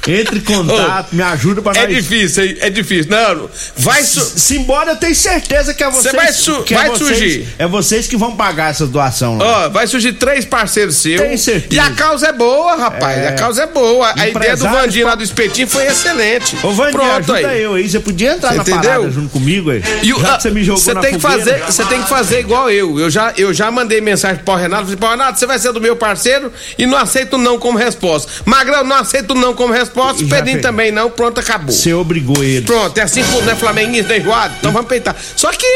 Entre 0.06 0.38
em 0.38 0.40
contato, 0.40 1.08
me 1.14 1.22
ajuda 1.22 1.62
pra 1.62 1.72
É 1.74 1.86
nós. 1.86 1.96
difícil, 1.96 2.44
hein? 2.44 2.56
é 2.60 2.70
difícil. 2.70 3.10
Não, 3.10 3.48
vai. 3.76 4.02
Su... 4.02 4.20
Se 4.20 4.56
embora, 4.56 4.92
eu 4.92 4.96
tenho 4.96 5.14
certeza 5.14 5.72
que 5.72 5.82
é 5.82 5.90
vocês. 5.90 6.14
vai 6.14 6.32
su- 6.32 6.62
que 6.62 6.74
é 6.74 6.76
vai 6.78 6.88
vocês- 6.90 7.08
surgir. 7.08 7.48
É 7.58 7.66
vocês 7.66 8.06
que 8.06 8.16
vão 8.16 8.36
pagar 8.36 8.70
essa 8.70 8.86
doação 8.86 9.38
lá. 9.38 9.66
Ó, 9.66 9.68
vai 9.70 9.86
surgir 9.86 10.12
três 10.14 10.44
parceiros 10.44 10.96
seus. 10.96 11.20
Tem 11.20 11.36
certeza. 11.36 11.74
E 11.74 11.78
a 11.78 11.90
causa 11.92 12.28
é 12.28 12.32
boa, 12.32 12.76
rapaz. 12.76 13.18
É. 13.18 13.28
A 13.28 13.32
causa 13.32 13.62
é 13.62 13.66
boa. 13.66 14.12
A 14.16 14.28
ideia 14.28 14.56
do 14.56 14.68
Vandinho 14.68 15.06
lá 15.06 15.14
do 15.14 15.22
espetinho 15.24 15.66
foi 15.68 15.86
excelente. 15.86 16.56
Ô, 16.62 16.72
Vandir, 16.72 16.92
Pronto 16.92 17.32
ajuda 17.32 17.48
aí. 17.48 17.62
eu 17.62 17.74
aí. 17.74 17.88
Você 17.88 18.00
podia 18.00 18.32
entrar 18.34 18.50
Você 18.50 18.56
na 18.56 18.62
entendeu? 18.62 18.82
parada 18.82 19.10
junto 19.10 19.28
comigo 19.30 19.70
aí. 19.70 19.82
E 20.02 20.12
o- 20.12 20.20
Já 20.20 20.36
que 20.36 20.42
você 20.42 20.50
me 20.50 20.62
jogou 20.64 20.82
você 20.82 20.94
na 20.94 21.00
tem 21.00 21.14
que 21.14 21.20
fazer, 21.20 21.62
você 21.66 21.84
tem 21.84 22.02
que 22.02 22.08
fazer 22.08 22.40
igual 22.40 22.70
eu. 22.70 22.98
Eu 23.00 23.08
já, 23.10 23.32
eu 23.36 23.52
já 23.54 23.70
mandei 23.70 24.00
mensagem 24.00 24.42
pro 24.44 24.54
Renato, 24.54 24.84
falei, 24.84 24.96
"Pô, 24.96 25.08
Renato, 25.08 25.38
você 25.38 25.46
vai 25.46 25.58
ser 25.58 25.72
do 25.72 25.80
meu 25.80 25.96
parceiro 25.96 26.52
e 26.78 26.84
não 26.86 26.98
aceito 26.98 27.38
não 27.38 27.58
como 27.58 27.78
resposta. 27.78 28.30
Magrão, 28.44 28.84
não 28.84 28.96
aceito 28.96 29.34
não 29.34 29.54
como 29.54 29.72
resposta, 29.72 29.93
Pedrinho 30.02 30.56
fez. 30.56 30.62
também 30.62 30.90
não, 30.92 31.10
pronto, 31.10 31.40
acabou. 31.40 31.72
Você 31.74 31.92
obrigou 31.94 32.42
ele. 32.42 32.66
Pronto, 32.66 32.96
é 32.98 33.02
assim 33.02 33.22
que 33.22 33.30
não 33.42 33.52
é 33.52 33.54
flamenguista, 33.54 34.12
é 34.14 34.18
enjoado, 34.18 34.54
então 34.58 34.72
vamos 34.72 34.88
peitar. 34.88 35.14
Só 35.36 35.50
que 35.52 35.66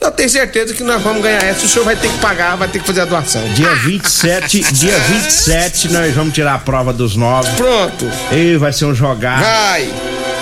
eu 0.00 0.10
tenho 0.10 0.28
certeza 0.28 0.74
que 0.74 0.82
nós 0.82 1.00
vamos 1.02 1.22
ganhar 1.22 1.42
essa, 1.44 1.64
o 1.64 1.68
senhor 1.68 1.84
vai 1.84 1.94
ter 1.96 2.08
que 2.08 2.18
pagar, 2.18 2.56
vai 2.56 2.68
ter 2.68 2.80
que 2.80 2.86
fazer 2.86 3.02
a 3.02 3.04
doação. 3.04 3.42
Dia 3.54 3.74
27, 3.76 4.60
dia 4.72 4.98
27, 4.98 5.92
nós 5.92 6.12
vamos 6.14 6.34
tirar 6.34 6.54
a 6.54 6.58
prova 6.58 6.92
dos 6.92 7.14
nove. 7.16 7.50
Pronto, 7.56 8.10
E 8.32 8.56
vai 8.56 8.72
ser 8.72 8.84
um 8.86 8.94
jogar. 8.94 9.40
vai. 9.40 9.88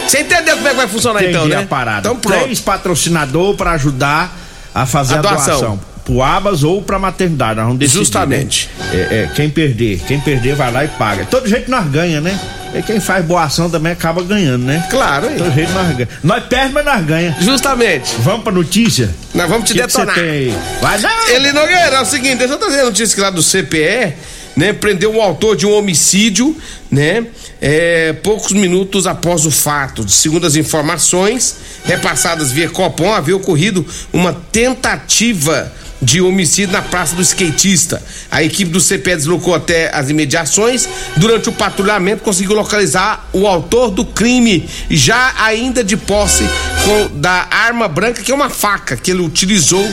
Você 0.08 0.20
entendeu 0.22 0.56
como 0.56 0.66
é 0.66 0.70
que 0.72 0.76
vai 0.76 0.88
funcionar 0.88 1.20
Entendi 1.22 1.37
então, 1.37 1.49
né? 1.49 1.62
a 1.62 1.66
parada. 1.66 2.00
Então 2.00 2.16
pronto. 2.16 2.42
Três 2.42 2.58
patrocinadores 2.58 3.56
para 3.56 3.72
ajudar 3.72 4.37
a 4.75 4.84
fazer 4.87 5.14
A 5.14 5.18
a, 5.18 5.22
doação. 5.22 5.80
Pro 6.04 6.23
Abas 6.23 6.62
ou 6.62 6.83
pra 6.83 6.99
maternidade. 6.99 7.57
Nós 7.57 7.64
vamos 7.64 7.78
decidir, 7.78 7.99
Justamente. 7.99 8.69
né? 8.78 8.87
É, 8.92 8.97
é, 9.23 9.30
quem 9.35 9.49
perder. 9.50 10.00
Quem 10.07 10.21
perder 10.21 10.54
vai 10.54 10.73
lá 10.73 10.85
e 10.85 10.88
paga. 10.88 11.25
Todo 11.26 11.49
jeito 11.49 11.71
nós 11.71 11.87
ganha, 11.88 12.21
né? 12.21 12.38
E 12.75 12.83
quem 12.83 13.00
faz 13.00 13.25
boa 13.25 13.42
ação 13.45 13.69
também 13.69 13.92
acaba 13.92 14.23
ganhando, 14.23 14.64
né? 14.64 14.87
Claro, 14.90 15.28
aí. 15.28 15.37
Todo 15.37 15.52
jeito 15.52 15.73
nós 15.73 15.97
ganha. 15.97 16.09
Nós 16.23 16.45
perdemos, 16.45 16.73
mas 16.75 16.85
nós 16.85 17.04
ganha. 17.04 17.37
Justamente. 17.40 18.14
Vamos 18.21 18.42
pra 18.45 18.52
notícia? 18.52 19.11
Nós 19.35 19.49
vamos 19.49 19.69
te 19.69 19.75
que 19.75 19.80
que 19.80 19.87
detonar. 19.87 20.14
tem 20.14 20.25
aí? 20.30 20.54
Vai 20.80 21.00
não! 21.00 21.28
Ele 21.28 21.52
Nogueira, 21.52 21.97
é 21.97 22.00
o 22.00 22.04
seguinte, 22.04 22.37
deixa 22.37 22.54
eu 22.54 22.59
trazer 22.59 22.80
a 22.80 22.85
notícia 22.85 23.14
que 23.14 23.21
lá 23.21 23.30
do 23.30 23.42
CPE, 23.42 24.14
né? 24.57 24.73
Prendeu 24.73 25.14
o 25.16 25.21
autor 25.21 25.57
de 25.57 25.66
um 25.66 25.73
homicídio, 25.73 26.57
né? 26.90 27.26
É, 27.61 28.12
poucos 28.23 28.52
minutos 28.52 29.07
após 29.07 29.45
o 29.47 29.50
fato. 29.50 30.09
Segundo 30.09 30.47
as 30.47 30.54
informações 30.57 31.57
repassadas 31.85 32.52
via 32.52 32.69
Copom, 32.71 33.12
havia 33.12 33.37
ocorrido 33.37 33.85
uma 34.12 34.33
tentativa 34.33 35.73
de 36.02 36.21
homicídio 36.21 36.73
na 36.73 36.80
Praça 36.83 37.14
do 37.14 37.23
Skatista. 37.23 38.02
A 38.30 38.42
equipe 38.42 38.71
do 38.71 38.80
CPE 38.80 39.16
deslocou 39.16 39.54
até 39.54 39.95
as 39.95 40.09
imediações. 40.09 40.88
Durante 41.16 41.49
o 41.49 41.52
patrulhamento, 41.52 42.23
conseguiu 42.23 42.54
localizar 42.54 43.28
o 43.33 43.47
autor 43.47 43.90
do 43.90 44.04
crime, 44.04 44.69
já 44.88 45.35
ainda 45.38 45.85
de 45.85 45.97
posse 45.97 46.45
com- 46.85 47.19
da 47.19 47.47
arma 47.50 47.87
branca, 47.88 48.23
que 48.23 48.33
é 48.33 48.35
uma 48.35 48.49
faca 48.49 48.97
que 48.97 49.11
ele 49.11 49.21
utilizou 49.21 49.87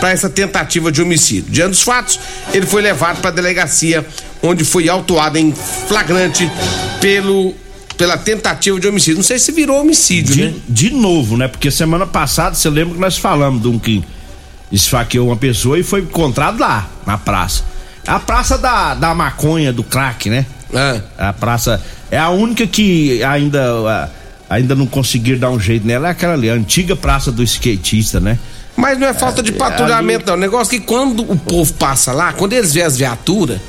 para 0.00 0.10
essa 0.10 0.28
tentativa 0.28 0.92
de 0.92 1.00
homicídio. 1.00 1.50
Diante 1.50 1.70
dos 1.70 1.82
fatos, 1.82 2.20
ele 2.52 2.66
foi 2.66 2.82
levado 2.82 3.20
para 3.20 3.30
a 3.30 3.32
delegacia, 3.32 4.04
onde 4.42 4.64
foi 4.64 4.88
autuado 4.88 5.38
em 5.38 5.54
flagrante 5.88 6.50
pelo 7.00 7.54
pela 7.96 8.16
tentativa 8.18 8.78
de 8.80 8.88
homicídio. 8.88 9.14
Não 9.18 9.22
sei 9.22 9.38
se 9.38 9.52
virou 9.52 9.80
homicídio, 9.80 10.34
né? 10.36 10.54
De, 10.66 10.88
de 10.88 10.94
novo, 10.94 11.36
né? 11.36 11.46
Porque 11.46 11.70
semana 11.70 12.04
passada, 12.04 12.52
você 12.56 12.68
lembra 12.68 12.94
que 12.94 13.00
nós 13.00 13.16
falamos 13.16 13.62
de 13.62 13.68
um 13.68 13.78
que 13.78 14.02
esfaqueou 14.70 15.28
uma 15.28 15.36
pessoa 15.36 15.78
e 15.78 15.82
foi 15.82 16.00
encontrado 16.00 16.58
lá, 16.58 16.88
na 17.06 17.18
praça. 17.18 17.64
A 18.06 18.18
praça 18.18 18.58
da, 18.58 18.94
da 18.94 19.14
maconha, 19.14 19.72
do 19.72 19.82
crack, 19.82 20.28
né? 20.28 20.46
Ah. 20.74 21.00
A 21.16 21.32
praça 21.32 21.82
é 22.10 22.18
a 22.18 22.30
única 22.30 22.66
que 22.66 23.22
ainda 23.22 24.10
ainda 24.48 24.74
não 24.74 24.86
conseguiram 24.86 25.38
dar 25.38 25.50
um 25.50 25.58
jeito 25.58 25.86
nela, 25.86 26.08
é 26.08 26.10
aquela 26.10 26.34
ali, 26.34 26.50
a 26.50 26.54
antiga 26.54 26.94
praça 26.94 27.32
do 27.32 27.42
skatista, 27.42 28.20
né? 28.20 28.38
Mas 28.76 28.98
não 28.98 29.06
é 29.06 29.14
falta 29.14 29.42
de 29.42 29.52
patrulhamento, 29.52 30.26
não. 30.26 30.34
O 30.34 30.36
negócio 30.40 30.74
é 30.74 30.78
que 30.78 30.84
quando 30.84 31.20
o 31.30 31.36
povo 31.36 31.72
passa 31.74 32.12
lá, 32.12 32.32
quando 32.32 32.52
eles 32.52 32.72
veem 32.72 32.86
as 32.86 32.96
viaturas, 32.96 33.60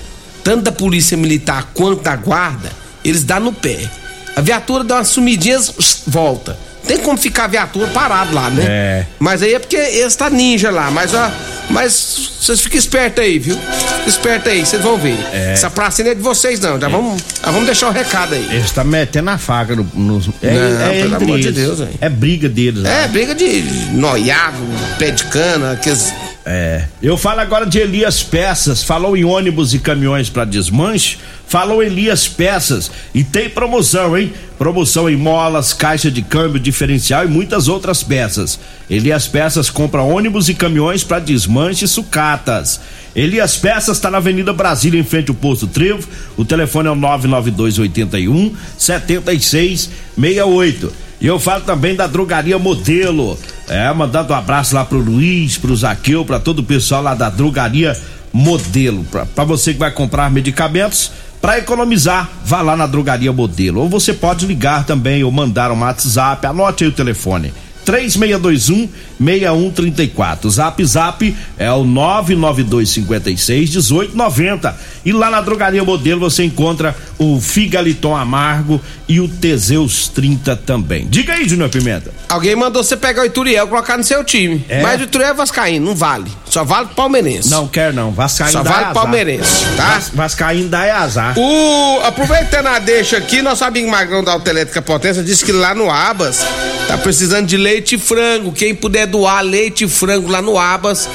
tanto 0.44 0.64
da 0.64 0.72
polícia 0.72 1.16
militar 1.16 1.72
quanto 1.74 2.02
da 2.02 2.16
guarda, 2.16 2.72
eles 3.04 3.24
dão 3.24 3.40
no 3.40 3.54
pé. 3.54 3.90
A 4.36 4.42
viatura 4.42 4.84
dá 4.84 4.96
umas 4.96 5.08
sumidinhas, 5.08 6.04
volta. 6.08 6.58
Tem 6.88 6.98
como 6.98 7.18
ficar 7.18 7.46
a 7.46 7.48
viatura 7.48 7.88
parado 7.88 8.34
lá, 8.34 8.50
né? 8.50 8.65
É. 8.68 9.06
Mas 9.20 9.42
aí 9.42 9.54
é 9.54 9.60
porque 9.60 9.75
eles 9.75 10.15
tá 10.15 10.30
ninja 10.30 10.70
lá, 10.70 10.92
mas 10.92 11.13
ó, 11.13 11.32
mas 11.70 12.32
vocês 12.39 12.62
fiquem 12.62 12.77
espertos 12.77 13.24
aí, 13.24 13.39
viu? 13.39 13.58
Fiquem 13.58 14.08
espertos 14.08 14.51
aí, 14.51 14.65
vocês 14.65 14.82
vão 14.82 14.98
ver. 14.98 15.18
Essa 15.34 15.70
praça 15.70 16.04
não 16.04 16.12
é 16.12 16.15
de 16.15 16.22
vocês, 16.22 16.60
não. 16.60 16.80
Já 16.80 16.88
vamos, 16.88 17.22
já 17.44 17.51
vamos 17.51 17.65
deixar 17.65 17.88
o 17.89 17.92
recado 17.92 18.36
aí. 18.36 18.46
Eles 18.51 18.65
estão 18.65 18.84
metendo 18.86 19.30
a 19.32 19.38
faca 19.38 19.75
no, 19.75 19.88
nos. 19.94 20.30
É, 20.42 20.51
Não, 20.51 20.82
é 20.86 21.01
pelo 21.01 21.15
amor 21.15 21.39
de. 21.39 21.51
Deus, 21.51 21.80
velho. 21.80 21.92
É 22.00 22.10
briga 22.10 22.48
deles. 22.48 22.84
lá. 22.84 22.89
É, 22.89 23.08
briga 23.08 23.34
de 23.34 23.62
noiado, 23.94 24.58
pé 25.00 25.12
de 25.12 25.24
cana, 25.25 25.72
aqueles. 25.72 26.13
É. 26.46 26.88
Eu 27.02 27.18
falo 27.18 27.40
agora 27.40 27.66
de 27.66 27.80
Elias 27.80 28.22
Peças. 28.22 28.84
Falou 28.84 29.18
em 29.18 29.25
ônibus 29.25 29.74
e 29.74 29.80
caminhões 29.80 30.30
para 30.30 30.46
desmanche. 30.46 31.18
Falou 31.48 31.82
Elias 31.82 32.28
Peças. 32.28 32.92
E 33.16 33.24
tem 33.24 33.50
promoção, 33.50 34.16
hein? 34.16 34.32
Promoção 34.58 35.10
em 35.10 35.18
molas, 35.18 35.74
caixa 35.74 36.12
de 36.12 36.22
câmbio 36.22 36.60
diferencial 36.60 37.25
e 37.25 37.28
muitas 37.28 37.68
outras 37.68 38.04
peças. 38.04 38.60
Elias 38.90 39.28
Peças 39.28 39.70
compra 39.70 40.02
ônibus 40.02 40.48
e 40.48 40.54
caminhões 40.54 41.04
para 41.04 41.20
desmanche 41.20 41.84
e 41.86 41.88
sucatas. 41.88 42.80
Elias 43.14 43.58
Peças 43.58 43.98
está 43.98 44.10
na 44.10 44.20
Avenida 44.20 44.54
Brasília, 44.54 44.98
em 45.00 45.04
frente 45.04 45.30
ao 45.30 45.36
Posto 45.36 45.68
Trevo. 45.68 46.08
O 46.38 46.46
telefone 46.46 46.88
é 46.88 46.92
o 46.92 46.96
99281 46.96 48.56
7668. 48.78 50.94
E 51.25 51.27
eu 51.27 51.39
falo 51.39 51.63
também 51.63 51.96
da 51.96 52.05
drogaria 52.05 52.60
Modelo. 52.60 53.36
É, 53.67 53.91
mandando 53.91 54.32
um 54.32 54.36
abraço 54.36 54.75
lá 54.75 54.86
pro 54.86 55.00
Luiz, 55.00 55.58
pro 55.58 55.75
Zaqueu, 55.75 56.24
pra 56.24 56.39
todo 56.39 56.60
o 56.60 56.63
pessoal 56.63 57.01
lá 57.01 57.15
da 57.15 57.32
drogaria 57.32 58.00
Modelo. 58.32 59.03
Pra 59.34 59.44
você 59.44 59.74
que 59.74 59.79
vai 59.79 59.89
comprar 59.89 60.29
medicamentos, 60.29 61.12
pra 61.41 61.58
economizar, 61.58 62.29
vá 62.46 62.62
lá 62.62 62.77
na 62.77 62.86
drogaria 62.86 63.34
Modelo. 63.34 63.82
Ou 63.82 63.89
você 63.89 64.13
pode 64.13 64.46
ligar 64.46 64.86
também 64.86 65.24
ou 65.24 65.32
mandar 65.32 65.72
um 65.72 65.79
WhatsApp, 65.79 66.46
anote 66.46 66.84
aí 66.84 66.91
o 66.91 66.94
telefone. 66.94 67.51
3621 67.86 68.89
6134. 69.20 70.50
Zap 70.50 70.86
Zap 70.86 71.36
é 71.58 71.72
o 71.72 71.86
992 71.86 72.89
56 72.89 73.70
1890. 73.70 74.75
E 75.05 75.13
lá 75.13 75.29
na 75.29 75.39
Drogaria 75.39 75.84
Modelo 75.84 76.20
você 76.20 76.44
encontra 76.44 76.96
o 77.17 77.39
Figaliton 77.39 78.15
Amargo 78.15 78.81
e 79.07 79.19
o 79.19 79.27
Teseus 79.27 80.07
30 80.10 80.55
também. 80.57 81.07
Diga 81.10 81.34
aí, 81.34 81.48
Júnior 81.48 81.69
Pimenta. 81.69 82.12
Alguém 82.27 82.55
mandou 82.55 82.84
você 82.84 82.98
pegar 82.98 83.22
o 83.22 83.25
Ituriel 83.25 83.65
e 83.65 83.69
colocar 83.69 83.98
no 83.98 84.03
seu 84.03 84.24
time. 84.24 84.65
É? 84.67 84.81
Mas 84.81 85.00
o 85.00 85.03
Ituriel 85.05 85.29
é 85.31 85.34
Vascaíno, 85.34 85.86
não 85.86 85.95
vale. 85.95 86.29
Só 86.50 86.63
vale 86.63 86.89
palmeirense. 86.95 87.50
Não 87.50 87.67
quer 87.67 87.93
não, 87.93 88.12
Vascaíno 88.12 88.51
Só 88.53 88.63
dá 88.63 88.69
vale 88.69 88.84
azar. 88.86 88.93
palmeirense, 88.93 89.65
tá? 89.77 89.86
Vas- 89.95 90.12
Vascaíno 90.13 90.69
dá 90.69 90.86
é 90.86 90.91
azar. 90.91 91.38
O, 91.38 92.00
aproveitando 92.03 92.67
a 92.67 92.79
deixa 92.79 93.17
aqui, 93.17 93.41
nosso 93.41 93.63
amigo 93.63 93.89
Magrão 93.89 94.24
da 94.24 94.31
Autoelétrica 94.34 94.81
Potência 94.81 95.22
disse 95.24 95.43
que 95.45 95.51
lá 95.51 95.74
no 95.75 95.89
Abas 95.89 96.39
tá 96.88 96.98
precisando 96.98 97.45
de 97.48 97.57
leite 97.57 97.95
e 97.95 97.98
frango. 97.98 98.51
Quem 98.51 98.74
puder 98.75 99.05
doar 99.07 99.41
leite 99.43 99.84
e 99.84 99.88
frango 99.88 100.29
lá 100.29 100.41
no 100.41 100.57
Abas, 100.57 101.10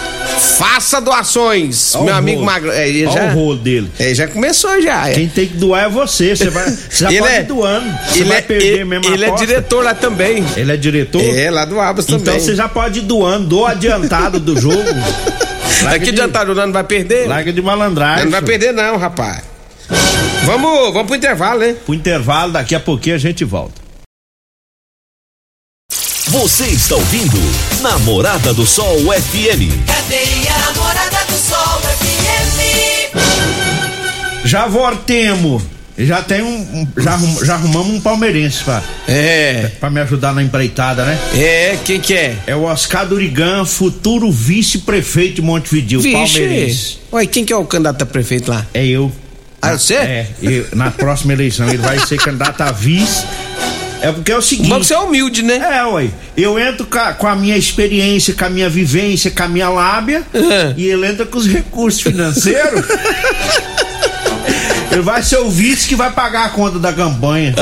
faça 0.58 1.00
doações. 1.00 1.94
Ó 1.94 2.04
Meu 2.04 2.14
amigo 2.14 2.38
rolo. 2.40 2.46
Magrão. 2.52 2.72
É, 2.72 2.92
já, 2.92 3.24
o 3.26 3.34
rolo 3.34 3.56
dele. 3.56 3.90
é, 3.98 4.14
já 4.14 4.26
começou 4.28 4.80
já. 4.82 5.08
é. 5.08 5.14
Quem 5.14 5.28
tem 5.28 5.46
que 5.46 5.56
doar 5.56 5.84
é 5.84 5.88
você. 5.90 6.34
Você 6.34 6.48
vai, 6.50 6.70
você 6.70 7.04
já 7.04 7.10
Ele 7.10 7.20
pode 7.20 7.32
é- 7.34 7.40
ir 7.40 7.44
doando. 7.44 7.98
Você 8.08 8.18
ele 8.20 8.28
vai 8.28 8.38
é, 8.38 8.42
perder 8.42 8.66
ele, 8.66 8.84
mesmo 8.84 9.08
a 9.08 9.12
ele 9.12 9.24
é 9.24 9.28
aposta. 9.28 9.46
diretor 9.46 9.84
lá 9.84 9.94
também. 9.94 10.44
Ele 10.56 10.72
é 10.72 10.76
diretor? 10.76 11.20
É, 11.22 11.50
lá 11.50 11.64
do 11.64 11.80
Abas 11.80 12.04
Então 12.06 12.20
também. 12.20 12.40
você 12.40 12.54
já 12.54 12.68
pode 12.68 13.00
ir 13.00 13.02
doando, 13.02 13.46
do 13.46 13.66
adiantado 13.66 14.38
do 14.40 14.58
jogo. 14.60 14.76
Larga 15.82 15.96
Aqui 15.96 16.04
de- 16.06 16.10
adiantado 16.20 16.54
não 16.54 16.72
vai 16.72 16.84
perder? 16.84 17.26
Larga 17.28 17.52
de 17.52 17.60
malandragem. 17.62 18.24
Não 18.24 18.32
vai 18.32 18.42
perder 18.42 18.72
não, 18.72 18.96
rapaz. 18.96 19.42
Vamos, 20.44 20.92
vamos 20.92 21.06
pro 21.08 21.16
intervalo, 21.16 21.60
né? 21.60 21.74
Pro 21.84 21.94
intervalo, 21.94 22.52
daqui 22.52 22.74
a 22.74 22.80
pouquinho 22.80 23.16
a 23.16 23.18
gente 23.18 23.44
volta. 23.44 23.80
Você 26.28 26.64
está 26.66 26.94
ouvindo 26.94 27.36
Namorada 27.80 28.54
do 28.54 28.64
Sol 28.64 28.96
FM. 29.12 29.66
Cadeia 29.86 30.52
Namorada 30.66 31.24
do 31.26 31.36
Sol 31.36 31.80
FM. 31.98 33.10
Já 34.44 34.66
voltemos. 34.68 35.62
Já 36.06 36.22
tem 36.22 36.42
um. 36.42 36.56
um- 36.56 36.88
já, 36.98 37.18
já 37.44 37.54
arrumamos 37.54 37.88
um 37.94 38.00
palmeirense 38.00 38.62
pra, 38.64 38.82
É, 39.08 39.70
pra 39.80 39.90
me 39.90 40.00
ajudar 40.00 40.32
na 40.34 40.42
empreitada, 40.42 41.04
né? 41.04 41.18
é, 41.34 41.76
quem 41.84 42.00
que 42.00 42.14
é? 42.14 42.36
É 42.46 42.56
o 42.56 42.62
Oscar 42.62 43.06
Durigan, 43.06 43.64
futuro 43.64 44.30
vice-prefeito 44.30 45.36
de 45.36 45.42
Montevideo, 45.42 46.02
palmeirense. 46.02 46.98
Ué, 47.12 47.26
quem 47.26 47.44
que 47.44 47.52
é 47.52 47.56
o 47.56 47.64
candidato 47.64 48.02
a 48.02 48.06
prefeito 48.06 48.50
lá? 48.50 48.66
É 48.72 48.86
eu. 48.86 49.10
Ah, 49.62 49.72
você? 49.76 49.94
É, 49.94 50.26
eu- 50.42 50.66
na 50.74 50.90
próxima 50.90 51.32
eleição 51.34 51.68
ele 51.68 51.78
vai 51.78 51.98
ser 51.98 52.16
candidato 52.18 52.60
a 52.62 52.72
vice. 52.72 53.24
É 54.02 54.10
porque 54.10 54.32
é 54.32 54.36
o 54.38 54.40
seguinte. 54.40 54.70
Que 54.72 54.78
você 54.78 54.94
é 54.94 54.98
humilde, 54.98 55.42
né? 55.42 55.56
É, 55.56 55.84
ué. 55.84 56.08
Eu 56.34 56.58
entro 56.58 56.86
com 56.86 56.96
a, 56.98 57.12
com 57.12 57.26
a 57.26 57.36
minha 57.36 57.54
experiência, 57.58 58.32
com 58.32 58.46
a 58.46 58.48
minha 58.48 58.70
vivência, 58.70 59.30
com 59.30 59.42
a 59.42 59.48
minha 59.48 59.68
lábia, 59.68 60.22
Uhum. 60.32 60.74
e 60.74 60.86
ele 60.86 61.06
entra 61.06 61.26
com 61.26 61.36
os 61.36 61.46
recursos 61.46 62.00
financeiros. 62.00 62.82
vai 64.98 65.22
ser 65.22 65.38
o 65.38 65.50
vice 65.50 65.88
que 65.88 65.94
vai 65.94 66.10
pagar 66.10 66.46
a 66.46 66.48
conta 66.50 66.78
da 66.78 66.92
campanha. 66.92 67.54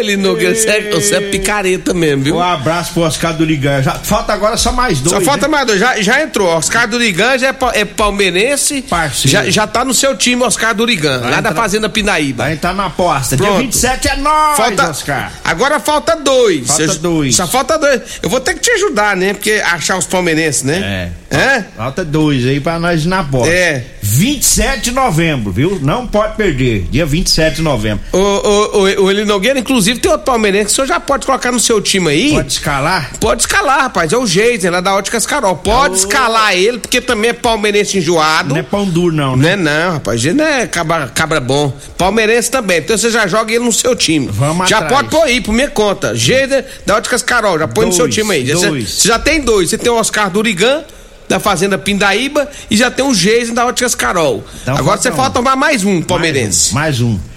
Ei, 0.00 0.06
Linogueira, 0.16 0.54
você, 0.54 0.68
é- 0.68 0.90
você 0.90 1.14
é 1.16 1.20
picareta 1.20 1.92
mesmo, 1.92 2.24
viu? 2.24 2.36
Um 2.36 2.42
abraço 2.42 2.92
pro 2.94 3.02
Oscar 3.02 3.34
do 3.34 3.44
Ligan. 3.44 3.82
Já, 3.82 3.92
falta 3.94 4.32
agora 4.32 4.56
só 4.56 4.72
mais 4.72 5.00
dois. 5.00 5.14
Só 5.16 5.20
falta 5.20 5.46
né? 5.46 5.52
mais 5.52 5.66
dois. 5.66 5.78
Já, 5.78 6.00
já 6.00 6.22
entrou. 6.22 6.48
Oscar 6.48 6.88
Durigan 6.88 7.38
já 7.38 7.48
é, 7.48 7.54
é 7.80 7.84
palmeirense. 7.84 8.82
Parceiro. 8.82 9.30
Já, 9.30 9.50
já 9.50 9.66
tá 9.66 9.84
no 9.84 9.92
seu 9.94 10.16
time, 10.16 10.42
Oscar 10.42 10.74
Durigan, 10.74 11.18
lá 11.20 11.30
da 11.40 11.50
entrar- 11.50 11.54
Fazenda 11.54 11.88
Pinaíba. 11.88 12.44
Vai 12.44 12.52
entrar 12.54 12.74
na 12.74 12.86
aposta. 12.86 13.36
Dia 13.36 13.46
Pronto. 13.46 13.60
27 13.62 14.08
é 14.08 14.16
nóis, 14.16 14.56
Falta, 14.56 14.90
Oscar. 14.90 15.32
agora 15.44 15.78
falta 15.80 16.16
dois. 16.16 16.66
Falta 16.66 16.82
Eu- 16.84 16.94
dois. 16.98 17.36
Só 17.36 17.46
falta 17.46 17.78
dois. 17.78 18.00
Eu 18.22 18.30
vou 18.30 18.40
ter 18.40 18.54
que 18.54 18.60
te 18.60 18.70
ajudar, 18.72 19.16
né? 19.16 19.34
Porque 19.34 19.52
achar 19.64 19.98
os 19.98 20.06
palmeirenses, 20.06 20.62
né? 20.62 21.10
É. 21.30 21.36
É? 21.36 21.64
Falta 21.76 22.04
dois 22.04 22.44
aí 22.46 22.58
pra 22.60 22.78
nós 22.78 23.04
ir 23.04 23.08
na 23.08 23.20
aposta. 23.20 23.52
É. 23.52 23.84
27 24.02 24.82
de 24.84 24.90
novembro, 24.92 25.52
viu? 25.52 25.78
Não 25.82 26.06
pode 26.06 26.36
perder. 26.36 26.86
Dia 26.90 27.06
27 27.06 27.56
de 27.56 27.62
novembro. 27.62 28.04
O, 28.12 28.18
o, 28.18 28.78
o, 28.78 29.04
o 29.04 29.10
Eli 29.10 29.24
Nogueira, 29.24 29.58
inclusive, 29.58 29.89
tem 29.98 30.10
outro 30.10 30.24
palmeirense 30.26 30.66
que 30.66 30.72
o 30.72 30.74
senhor 30.76 30.86
já 30.86 31.00
pode 31.00 31.26
colocar 31.26 31.50
no 31.50 31.58
seu 31.58 31.80
time 31.80 32.08
aí. 32.10 32.30
Pode 32.32 32.52
escalar? 32.52 33.10
Pode 33.18 33.42
escalar, 33.42 33.80
rapaz. 33.80 34.12
É 34.12 34.16
o 34.16 34.26
Geiser, 34.26 34.70
lá 34.70 34.80
da 34.80 34.94
Óticas 34.94 35.26
Carol. 35.26 35.56
Pode 35.56 35.94
Ô. 35.94 35.96
escalar 35.96 36.54
ele, 36.54 36.78
porque 36.78 37.00
também 37.00 37.30
é 37.30 37.32
palmeirense 37.32 37.98
enjoado. 37.98 38.50
Não 38.50 38.56
é 38.58 38.62
pão 38.62 38.84
duro, 38.84 39.14
não, 39.14 39.30
Não 39.30 39.36
né? 39.36 39.52
é 39.52 39.56
não, 39.56 39.92
rapaz. 39.94 40.24
Ele 40.24 40.34
não 40.34 40.44
é 40.44 40.66
cabra, 40.66 41.08
cabra 41.14 41.40
bom. 41.40 41.72
Palmeirense 41.98 42.50
também. 42.50 42.78
Então 42.78 42.96
você 42.96 43.10
já 43.10 43.26
joga 43.26 43.52
ele 43.52 43.64
no 43.64 43.72
seu 43.72 43.96
time. 43.96 44.28
Vamos 44.30 44.68
já 44.68 44.78
atrás. 44.78 44.94
pode 44.94 45.08
pôr 45.08 45.22
aí, 45.24 45.40
por 45.40 45.52
minha 45.52 45.68
conta. 45.70 46.14
Geiser 46.14 46.64
da 46.86 46.96
Óticas 46.96 47.22
Carol. 47.22 47.58
Já 47.58 47.66
põe 47.68 47.86
no 47.86 47.92
seu 47.92 48.04
Dois, 48.04 48.14
time 48.14 48.34
aí. 48.34 48.46
Já- 48.46 48.54
dois. 48.68 48.90
Você 48.90 49.08
já 49.08 49.18
tem 49.18 49.40
dois. 49.40 49.70
Você 49.70 49.78
tem 49.78 49.90
o 49.90 49.96
Oscar 49.96 50.30
Durigan. 50.30 50.82
Da 51.28 51.38
Fazenda 51.38 51.78
Pindaíba 51.78 52.50
e 52.68 52.76
já 52.76 52.90
tem 52.90 53.04
o 53.04 53.14
Geiser 53.14 53.54
da 53.54 53.64
Óticas 53.64 53.94
Carol. 53.94 54.44
Então 54.62 54.76
Agora 54.76 55.00
você 55.00 55.10
um. 55.10 55.14
falta 55.14 55.30
tomar 55.30 55.54
mais 55.54 55.84
um 55.84 56.02
palmeirense. 56.02 56.74
Mais 56.74 57.00
um. 57.00 57.10
Mais 57.10 57.16
um. 57.16 57.29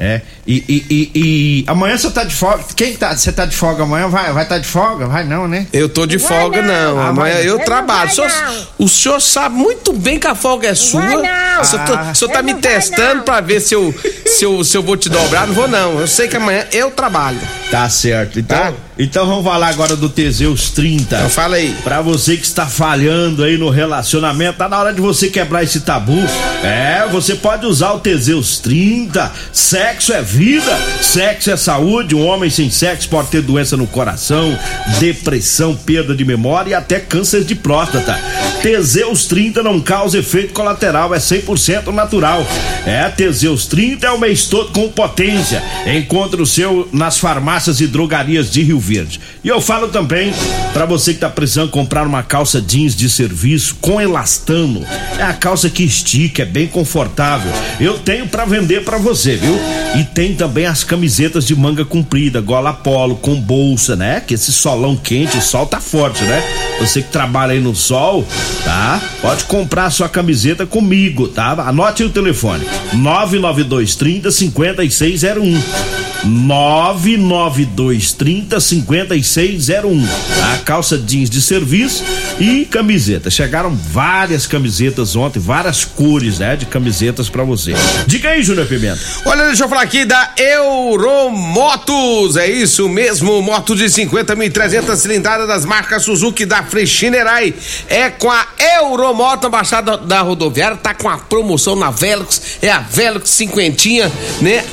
É. 0.00 0.20
E, 0.46 0.64
e, 0.68 0.86
e, 0.88 1.10
e 1.14 1.64
amanhã 1.66 1.96
você 1.98 2.08
tá 2.10 2.22
de 2.22 2.32
folga. 2.34 2.62
Quem 2.76 2.94
tá? 2.96 3.16
Você 3.16 3.32
tá 3.32 3.44
de 3.44 3.56
folga 3.56 3.82
amanhã? 3.82 4.06
Vai 4.08 4.32
vai 4.32 4.46
tá 4.46 4.56
de 4.56 4.66
folga? 4.68 5.06
Vai 5.06 5.24
não, 5.24 5.48
né? 5.48 5.66
Eu 5.72 5.88
tô 5.88 6.06
de 6.06 6.20
folga, 6.20 6.62
não. 6.62 7.00
Ah, 7.00 7.08
Amanhã 7.08 7.34
eu 7.38 7.58
não 7.58 7.64
trabalho. 7.64 8.08
vai, 8.08 8.26
O 8.26 8.30
senhor, 8.30 8.30
não. 8.78 8.86
o 8.86 8.88
senhor 8.88 9.20
sabe 9.20 9.56
muito 9.56 9.92
bem 9.92 10.18
que 10.18 10.28
a 10.28 10.36
folga 10.36 10.68
é 10.68 10.74
sua. 10.76 11.00
vai, 11.00 11.16
não. 11.16 11.60
O 11.62 11.64
senhor, 11.64 11.84
tá- 11.84 12.10
o 12.12 12.14
senhor 12.14 12.30
tá 12.32 12.42
me 12.42 12.52
não 12.52 12.60
testando 12.60 13.14
não. 13.16 13.22
pra 13.24 13.40
ver 13.40 13.60
se 13.60 13.74
eu, 13.74 13.92
se, 14.24 14.44
eu, 14.44 14.62
se 14.62 14.76
eu 14.76 14.82
vou 14.84 14.96
te 14.96 15.08
dobrar. 15.08 15.48
Não 15.48 15.54
vou, 15.54 15.66
não. 15.66 15.98
Eu 15.98 16.06
sei 16.06 16.28
que 16.28 16.36
amanhã 16.36 16.64
eu 16.70 16.92
trabalho. 16.92 17.40
Tá 17.70 17.88
certo. 17.88 18.38
Então, 18.38 18.56
Tá. 18.56 18.72
Então 18.98 19.24
vamos 19.26 19.44
falar 19.44 19.68
agora 19.68 19.94
do 19.94 20.08
Teseus 20.08 20.70
30. 20.70 21.16
Então 21.16 21.30
fala 21.30 21.54
aí. 21.54 21.72
Pra 21.84 22.02
você 22.02 22.36
que 22.36 22.44
está 22.44 22.66
falhando 22.66 23.44
aí 23.44 23.56
no 23.56 23.70
relacionamento, 23.70 24.58
tá 24.58 24.68
na 24.68 24.76
hora 24.76 24.92
de 24.92 25.00
você 25.00 25.28
quebrar 25.28 25.62
esse 25.62 25.82
tabu. 25.82 26.18
É, 26.64 27.06
você 27.08 27.36
pode 27.36 27.64
usar 27.64 27.92
o 27.92 28.00
Teseus 28.00 28.58
30. 28.58 29.30
Sexo 29.52 30.12
é 30.12 30.20
vida, 30.20 30.76
sexo 31.00 31.48
é 31.48 31.56
saúde. 31.56 32.16
Um 32.16 32.26
homem 32.26 32.50
sem 32.50 32.70
sexo 32.70 33.08
pode 33.08 33.28
ter 33.28 33.40
doença 33.40 33.76
no 33.76 33.86
coração, 33.86 34.58
depressão, 34.98 35.76
perda 35.76 36.12
de 36.12 36.24
memória 36.24 36.70
e 36.70 36.74
até 36.74 36.98
câncer 36.98 37.44
de 37.44 37.54
próstata. 37.54 38.18
Teseus 38.62 39.26
30 39.26 39.62
não 39.62 39.80
causa 39.80 40.18
efeito 40.18 40.52
colateral, 40.52 41.14
é 41.14 41.18
100% 41.18 41.92
natural. 41.92 42.44
É, 42.84 43.08
Teseus 43.10 43.66
30 43.66 44.08
é 44.08 44.10
o 44.10 44.18
mês 44.18 44.46
todo 44.46 44.72
com 44.72 44.88
potência. 44.88 45.62
Encontre 45.86 46.42
o 46.42 46.46
seu 46.46 46.88
nas 46.92 47.18
farmácias 47.18 47.80
e 47.80 47.86
drogarias 47.86 48.50
de 48.50 48.62
Rio 48.64 48.87
Verde. 48.88 49.20
E 49.44 49.48
eu 49.48 49.60
falo 49.60 49.88
também 49.88 50.32
pra 50.72 50.86
você 50.86 51.12
que 51.12 51.20
tá 51.20 51.28
precisando 51.28 51.70
comprar 51.70 52.06
uma 52.06 52.22
calça 52.22 52.60
jeans 52.60 52.96
de 52.96 53.10
serviço 53.10 53.76
com 53.82 54.00
elastano. 54.00 54.84
É 55.18 55.22
a 55.22 55.34
calça 55.34 55.68
que 55.68 55.84
estica, 55.84 56.42
é 56.42 56.46
bem 56.46 56.66
confortável. 56.66 57.52
Eu 57.78 57.98
tenho 57.98 58.26
pra 58.26 58.46
vender 58.46 58.84
pra 58.84 58.96
você, 58.96 59.36
viu? 59.36 59.58
E 59.94 60.04
tem 60.04 60.34
também 60.34 60.64
as 60.64 60.84
camisetas 60.84 61.46
de 61.46 61.54
manga 61.54 61.84
comprida, 61.84 62.40
gola 62.40 62.72
polo, 62.72 63.16
com 63.16 63.38
bolsa, 63.38 63.94
né? 63.94 64.22
Que 64.26 64.34
esse 64.34 64.52
solão 64.52 64.96
quente, 64.96 65.36
o 65.36 65.42
sol 65.42 65.66
tá 65.66 65.80
forte, 65.80 66.24
né? 66.24 66.42
Você 66.80 67.02
que 67.02 67.10
trabalha 67.10 67.52
aí 67.52 67.60
no 67.60 67.74
sol, 67.74 68.26
tá? 68.64 69.02
Pode 69.20 69.44
comprar 69.44 69.86
a 69.86 69.90
sua 69.90 70.08
camiseta 70.08 70.64
comigo, 70.64 71.28
tá? 71.28 71.52
Anote 71.52 72.04
o 72.04 72.10
telefone: 72.10 72.64
99230 72.94 74.30
5601. 74.30 75.60
99230 76.24 78.60
5601. 78.60 78.77
A 80.54 80.58
calça 80.58 80.98
jeans 80.98 81.30
de 81.30 81.40
serviço 81.40 82.04
e 82.38 82.64
camiseta. 82.64 83.30
Chegaram 83.30 83.74
várias 83.74 84.46
camisetas 84.46 85.16
ontem, 85.16 85.38
várias 85.38 85.84
cores, 85.84 86.38
né? 86.38 86.56
De 86.56 86.66
camisetas 86.66 87.28
pra 87.28 87.44
você. 87.44 87.72
Diga 88.06 88.30
aí, 88.30 88.42
Júnior 88.42 88.66
Pimenta. 88.66 89.00
Olha, 89.24 89.46
deixa 89.46 89.64
eu 89.64 89.68
falar 89.68 89.82
aqui 89.82 90.04
da 90.04 90.32
Euromotos. 90.36 92.36
É 92.36 92.46
isso 92.46 92.88
mesmo, 92.88 93.40
moto 93.42 93.74
de 93.74 93.84
50.300 93.84 94.96
cilindradas 94.96 95.48
das 95.48 95.64
marcas 95.64 96.02
Suzuki 96.02 96.44
da 96.44 96.62
Freixenerai. 96.62 97.54
É 97.88 98.10
com 98.10 98.30
a 98.30 98.46
Euromoto, 98.76 99.46
embaixada 99.46 99.96
da 99.96 100.20
rodoviária, 100.20 100.76
tá 100.76 100.94
com 100.94 101.08
a 101.08 101.18
promoção 101.18 101.74
na 101.74 101.90
Velux. 101.90 102.58
É 102.62 102.70
a 102.70 102.80
Velux 102.80 103.30
cinquentinha, 103.30 104.10
né? 104.40 104.64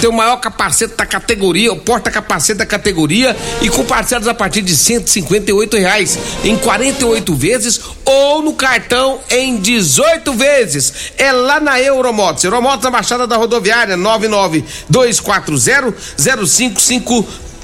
Tem 0.00 0.10
o 0.10 0.12
maior 0.12 0.36
capacete 0.36 0.94
da 0.96 1.06
categoria, 1.06 1.72
o 1.72 1.76
porta-capacete 1.76 2.58
da 2.58 2.66
categoria 2.66 3.35
e 3.60 3.68
com 3.68 3.84
parcelas 3.84 4.28
a 4.28 4.34
partir 4.34 4.62
de 4.62 4.76
158 4.76 5.76
reais 5.76 6.18
em 6.44 6.56
48 6.56 7.34
vezes 7.34 7.80
ou 8.04 8.42
no 8.42 8.54
cartão 8.54 9.20
em 9.30 9.56
18 9.56 10.32
vezes. 10.32 11.12
É 11.18 11.32
lá 11.32 11.60
na 11.60 11.80
Euromotos. 11.80 12.44
Euromotos 12.44 12.84
na 12.84 12.90
Baixada 12.90 13.26
da 13.26 13.36
Rodoviária 13.36 13.96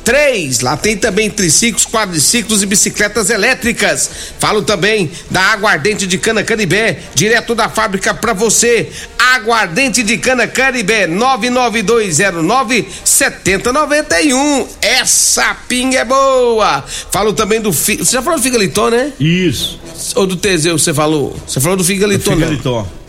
992400553. 0.05 0.63
Lá 0.63 0.77
tem 0.77 0.97
também 0.97 1.31
triciclos, 1.31 1.87
quadriciclos 1.87 2.63
e 2.63 2.67
bicicletas 2.67 3.31
elétricas. 3.31 4.11
Falo 4.39 4.63
também 4.63 5.11
da 5.31 5.41
aguardente 5.53 6.07
de 6.07 6.19
cana 6.19 6.43
canibé, 6.43 7.01
direto 7.15 7.55
da 7.55 7.69
fábrica 7.69 8.13
pra 8.13 8.33
você. 8.33 8.91
Aguardente 9.19 10.03
de 10.03 10.19
cana 10.19 10.47
canibé 10.47 11.07
99209 11.07 12.89
7091. 13.05 14.69
Essa 14.81 15.55
pinga 15.69 16.01
é 16.01 16.05
boa. 16.05 16.85
Falo 17.11 17.33
também 17.33 17.61
do 17.61 17.73
fi... 17.73 17.97
Você 17.97 18.13
já 18.13 18.23
falou 18.23 18.39
do 18.39 18.43
Figaliton, 18.43 18.91
né? 18.91 19.13
Isso. 19.19 19.81
Ou 20.17 20.27
do 20.27 20.37
Teseu, 20.37 20.79
você 20.79 20.93
falou? 20.93 21.37
Você 21.47 21.61
falou 21.61 21.77
do 21.77 21.85
Figaliton, 21.85 22.35
né? 22.35 22.47
Figaliton. 22.47 23.02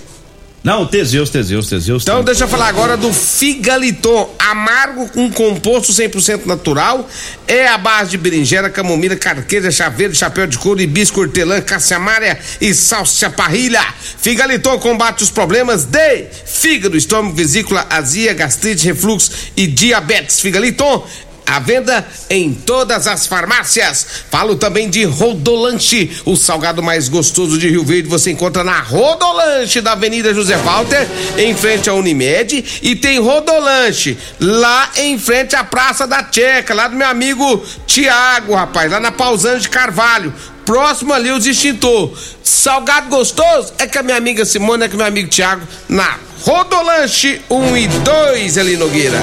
Não, 0.63 0.85
Teseus, 0.85 1.29
Teseus, 1.29 1.67
Teseus. 1.67 2.03
Então 2.03 2.23
deixa 2.23 2.45
eu 2.45 2.47
falar 2.47 2.69
agora 2.69 2.95
do 2.95 3.11
Figaliton, 3.11 4.33
amargo 4.39 5.09
com 5.09 5.29
composto 5.29 5.91
100% 5.91 6.45
natural, 6.45 7.05
é 7.45 7.67
a 7.67 7.77
base 7.77 8.11
de 8.11 8.17
berinjela, 8.17 8.69
camomila, 8.69 9.13
carqueja, 9.17 9.69
chaveiro, 9.69 10.15
chapéu 10.15 10.47
de 10.47 10.57
couro, 10.57 10.79
hibisco, 10.79 11.19
hortelã, 11.19 11.59
caça-amária 11.59 12.39
e 12.61 12.73
salsa 12.73 13.29
parrilha. 13.29 13.85
Figaliton 14.17 14.79
combate 14.79 15.21
os 15.23 15.29
problemas 15.29 15.83
de 15.83 16.27
fígado, 16.45 16.95
estômago, 16.95 17.35
vesícula, 17.35 17.85
azia, 17.89 18.33
gastrite, 18.33 18.85
refluxo 18.85 19.31
e 19.57 19.67
diabetes. 19.67 20.39
Figaliton 20.39 21.05
à 21.45 21.59
venda 21.59 22.05
em 22.29 22.53
todas 22.53 23.07
as 23.07 23.27
farmácias. 23.27 24.05
Falo 24.29 24.55
também 24.55 24.89
de 24.89 25.03
Rodolanche, 25.03 26.11
o 26.25 26.35
salgado 26.35 26.81
mais 26.81 27.09
gostoso 27.09 27.57
de 27.57 27.69
Rio 27.69 27.83
Verde. 27.83 28.07
Você 28.09 28.31
encontra 28.31 28.63
na 28.63 28.79
Rodolanche 28.81 29.81
da 29.81 29.93
Avenida 29.93 30.33
José 30.33 30.57
Walter, 30.57 31.07
em 31.37 31.55
frente 31.55 31.89
à 31.89 31.93
Unimed. 31.93 32.81
E 32.81 32.95
tem 32.95 33.19
Rodolanche 33.19 34.17
lá 34.39 34.89
em 34.97 35.17
frente 35.17 35.55
à 35.55 35.63
Praça 35.63 36.07
da 36.07 36.27
Checa, 36.31 36.73
lá 36.73 36.87
do 36.87 36.95
meu 36.95 37.07
amigo 37.07 37.63
Tiago, 37.85 38.55
rapaz, 38.55 38.91
lá 38.91 38.99
na 38.99 39.11
Pausante 39.11 39.61
de 39.61 39.69
Carvalho. 39.69 40.33
Próximo 40.65 41.13
ali 41.13 41.31
os 41.31 41.45
extintor. 41.45 42.11
Salgado 42.43 43.09
gostoso 43.09 43.73
é 43.77 43.85
que 43.87 43.97
a 43.97 44.03
minha 44.03 44.15
amiga 44.17 44.45
Simone, 44.45 44.83
é 44.85 44.87
que 44.87 44.95
meu 44.95 45.05
amigo 45.05 45.27
Tiago, 45.27 45.61
na 45.89 46.17
Rodolanche 46.45 47.41
1 47.49 47.77
e 47.77 47.87
2, 47.87 48.57
Eli 48.57 48.77
Nogueira. 48.77 49.17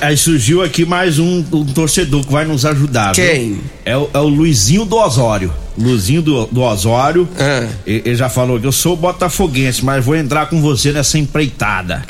Aí 0.00 0.16
surgiu 0.16 0.62
aqui 0.62 0.84
mais 0.84 1.18
um, 1.18 1.44
um 1.52 1.64
torcedor 1.66 2.24
que 2.24 2.32
vai 2.32 2.44
nos 2.44 2.64
ajudar. 2.64 3.12
Quem? 3.14 3.60
É, 3.84 3.96
o- 3.96 4.08
é 4.12 4.18
o 4.18 4.28
Luizinho 4.28 4.84
do 4.84 4.96
Osório. 4.96 5.52
Luizinho 5.78 6.22
do, 6.22 6.46
do 6.46 6.62
Osório. 6.62 7.28
Ah. 7.38 7.66
E- 7.86 8.02
Ele 8.04 8.14
já 8.16 8.28
falou 8.28 8.58
que 8.60 8.66
eu 8.66 8.72
sou 8.72 8.96
botafoguense, 8.96 9.84
mas 9.84 10.04
vou 10.04 10.14
entrar 10.16 10.46
com 10.46 10.60
você 10.60 10.92
nessa 10.92 11.18
empreitada. 11.18 12.02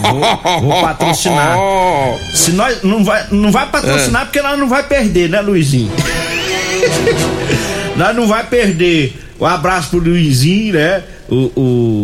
Vou, 0.00 0.60
vou 0.70 0.80
patrocinar. 0.80 1.56
Se 2.34 2.52
nós 2.52 2.82
não 2.82 3.04
vai, 3.04 3.26
não 3.30 3.50
vai 3.52 3.68
patrocinar 3.68 4.24
porque 4.26 4.42
nós 4.42 4.58
não 4.58 4.68
vai 4.68 4.82
perder, 4.84 5.28
né, 5.28 5.40
Luizinho? 5.40 5.90
nós 7.96 8.14
não 8.16 8.26
vai 8.26 8.44
perder. 8.46 9.20
Um 9.40 9.46
abraço 9.46 9.90
pro 9.90 9.98
Luizinho, 9.98 10.74
né? 10.74 11.02
O, 11.28 11.34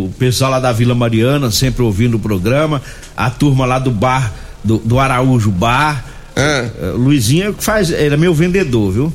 o 0.06 0.14
pessoal 0.18 0.50
lá 0.50 0.60
da 0.60 0.72
Vila 0.72 0.94
Mariana, 0.94 1.50
sempre 1.50 1.82
ouvindo 1.82 2.16
o 2.16 2.20
programa. 2.20 2.82
A 3.16 3.30
turma 3.30 3.66
lá 3.66 3.78
do 3.78 3.90
bar, 3.90 4.32
do, 4.64 4.78
do 4.78 4.98
Araújo 4.98 5.50
Bar. 5.50 6.04
É, 6.34 6.70
o 6.94 6.96
Luizinho 6.96 7.44
é 7.44 7.48
o 7.50 7.54
que 7.54 7.62
faz, 7.62 7.90
ele 7.90 8.14
é 8.14 8.16
meu 8.16 8.32
vendedor, 8.32 8.92
viu? 8.92 9.12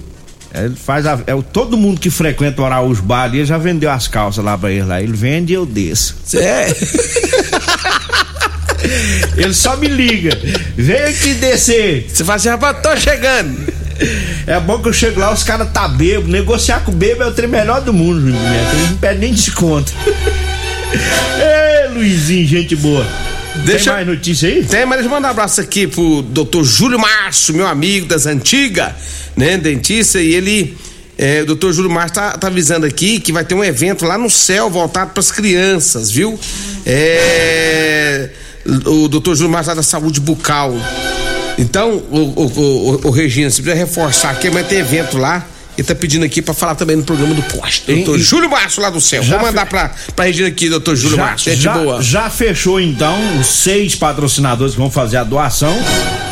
É, 0.54 0.66
Ele 0.66 0.76
faz 0.76 1.06
a- 1.06 1.20
é, 1.28 1.34
o- 1.36 1.44
todo 1.44 1.76
mundo 1.76 2.00
que 2.00 2.10
frequenta 2.10 2.62
o 2.62 2.66
Araújo 2.66 3.02
Bar 3.02 3.24
ali 3.24 3.40
ele 3.40 3.46
já 3.46 3.58
vendeu 3.58 3.90
as 3.92 4.08
calças 4.08 4.44
lá 4.44 4.58
pra 4.58 4.72
ele 4.72 4.84
lá. 4.84 5.02
Ele 5.02 5.14
vende 5.14 5.54
e 5.54 5.56
eu 5.56 5.66
desço. 5.66 6.16
É. 6.36 6.68
Ele 9.36 9.54
só 9.54 9.76
me 9.78 9.88
liga. 9.88 10.30
Vem 10.78 11.02
aqui 11.06 11.34
descer. 11.34 12.06
Você 12.08 12.24
fala 12.24 12.36
assim, 12.36 12.50
rapaz, 12.50 12.78
tô 12.84 12.96
chegando. 12.98 13.58
É 14.48 14.60
bom 14.60 14.80
que 14.80 14.90
eu 14.90 14.94
chego 14.94 15.20
lá, 15.20 15.34
os 15.34 15.44
caras 15.44 15.70
tá 15.74 15.88
bêbado. 15.88 16.28
Negociar 16.28 16.82
com 16.82 16.92
bêbado 16.92 17.30
é 17.30 17.34
o 17.34 17.36
trem 17.36 17.50
melhor 17.50 17.82
do 17.82 17.92
mundo, 17.94 18.20
Júnior 18.22 18.42
Neto. 18.42 18.76
Eles 18.76 18.90
não 18.92 18.98
pedem 18.98 19.20
nem 19.20 19.34
desconto. 19.34 19.92
Ê, 21.42 21.88
Luizinho, 21.94 22.48
gente 22.48 22.76
boa. 22.76 23.06
Deixa- 23.66 23.86
Tem 23.86 23.94
mais 23.94 24.08
notícia 24.08 24.50
aí? 24.50 24.64
Tem, 24.64 24.86
mas 24.86 24.98
deixa 25.00 25.08
eu 25.08 25.12
mandar 25.16 25.30
um 25.30 25.32
abraço 25.32 25.62
aqui 25.62 25.88
pro 25.88 26.22
doutor 26.22 26.64
Júlio 26.64 27.00
Márcio, 27.00 27.54
meu 27.56 27.66
amigo 27.68 28.06
das 28.06 28.26
antigas, 28.26 28.92
né, 29.36 29.58
dentista, 29.58 30.22
e 30.22 30.34
ele, 30.36 30.78
é, 31.18 31.42
o 31.42 31.46
doutor 31.46 31.72
Júlio 31.74 31.90
Márcio 31.90 32.16
tá, 32.16 32.38
tá 32.38 32.48
avisando 32.48 32.86
aqui 32.86 33.20
que 33.20 33.32
vai 33.32 33.46
ter 33.46 33.56
um 33.56 33.64
evento 33.64 34.06
lá 34.06 34.18
no 34.18 34.30
céu 34.30 34.70
voltado 34.70 35.12
pras 35.12 35.32
crianças, 35.32 36.12
viu? 36.12 36.38
É, 36.86 38.30
o 38.86 39.08
doutor 39.08 39.36
Júlio 39.36 39.52
Márcio 39.52 39.70
lá 39.70 39.76
da 39.76 39.84
saúde 39.84 40.20
bucal. 40.20 40.74
Então, 41.58 42.02
o, 42.12 42.18
o, 42.18 42.46
o, 42.46 43.08
o 43.08 43.10
Regina, 43.10 43.50
se 43.50 43.62
precisa 43.62 43.86
reforçar 43.86 44.32
aqui, 44.32 44.50
mas 44.50 44.68
tem 44.68 44.80
evento 44.80 45.18
lá. 45.18 45.46
Ele 45.78 45.86
tá 45.88 45.94
pedindo 45.96 46.24
aqui 46.26 46.42
pra 46.42 46.54
falar 46.54 46.76
também 46.76 46.96
no 46.96 47.04
programa 47.04 47.34
do 47.34 47.44
posto. 47.44 47.92
Doutor 47.92 48.18
e- 48.18 48.22
Júlio 48.22 48.50
Márcio 48.50 48.82
lá 48.82 48.90
do 48.90 49.02
céu. 49.02 49.22
Vou 49.24 49.40
mandar 49.40 49.64
fe- 49.66 49.70
pra, 49.70 49.92
pra 50.16 50.26
Regina 50.26 50.48
aqui, 50.48 50.70
doutor 50.70 50.96
Júlio 50.96 51.18
Márcio. 51.18 51.52
Gente 51.52 51.62
já, 51.64 51.74
boa. 51.78 52.02
já 52.02 52.30
fechou 52.30 52.80
então 52.80 53.16
os 53.40 53.48
seis 53.48 53.96
patrocinadores 53.96 54.74
que 54.74 54.80
vão 54.80 54.90
fazer 54.90 55.18
a 55.18 55.24
doação, 55.24 55.74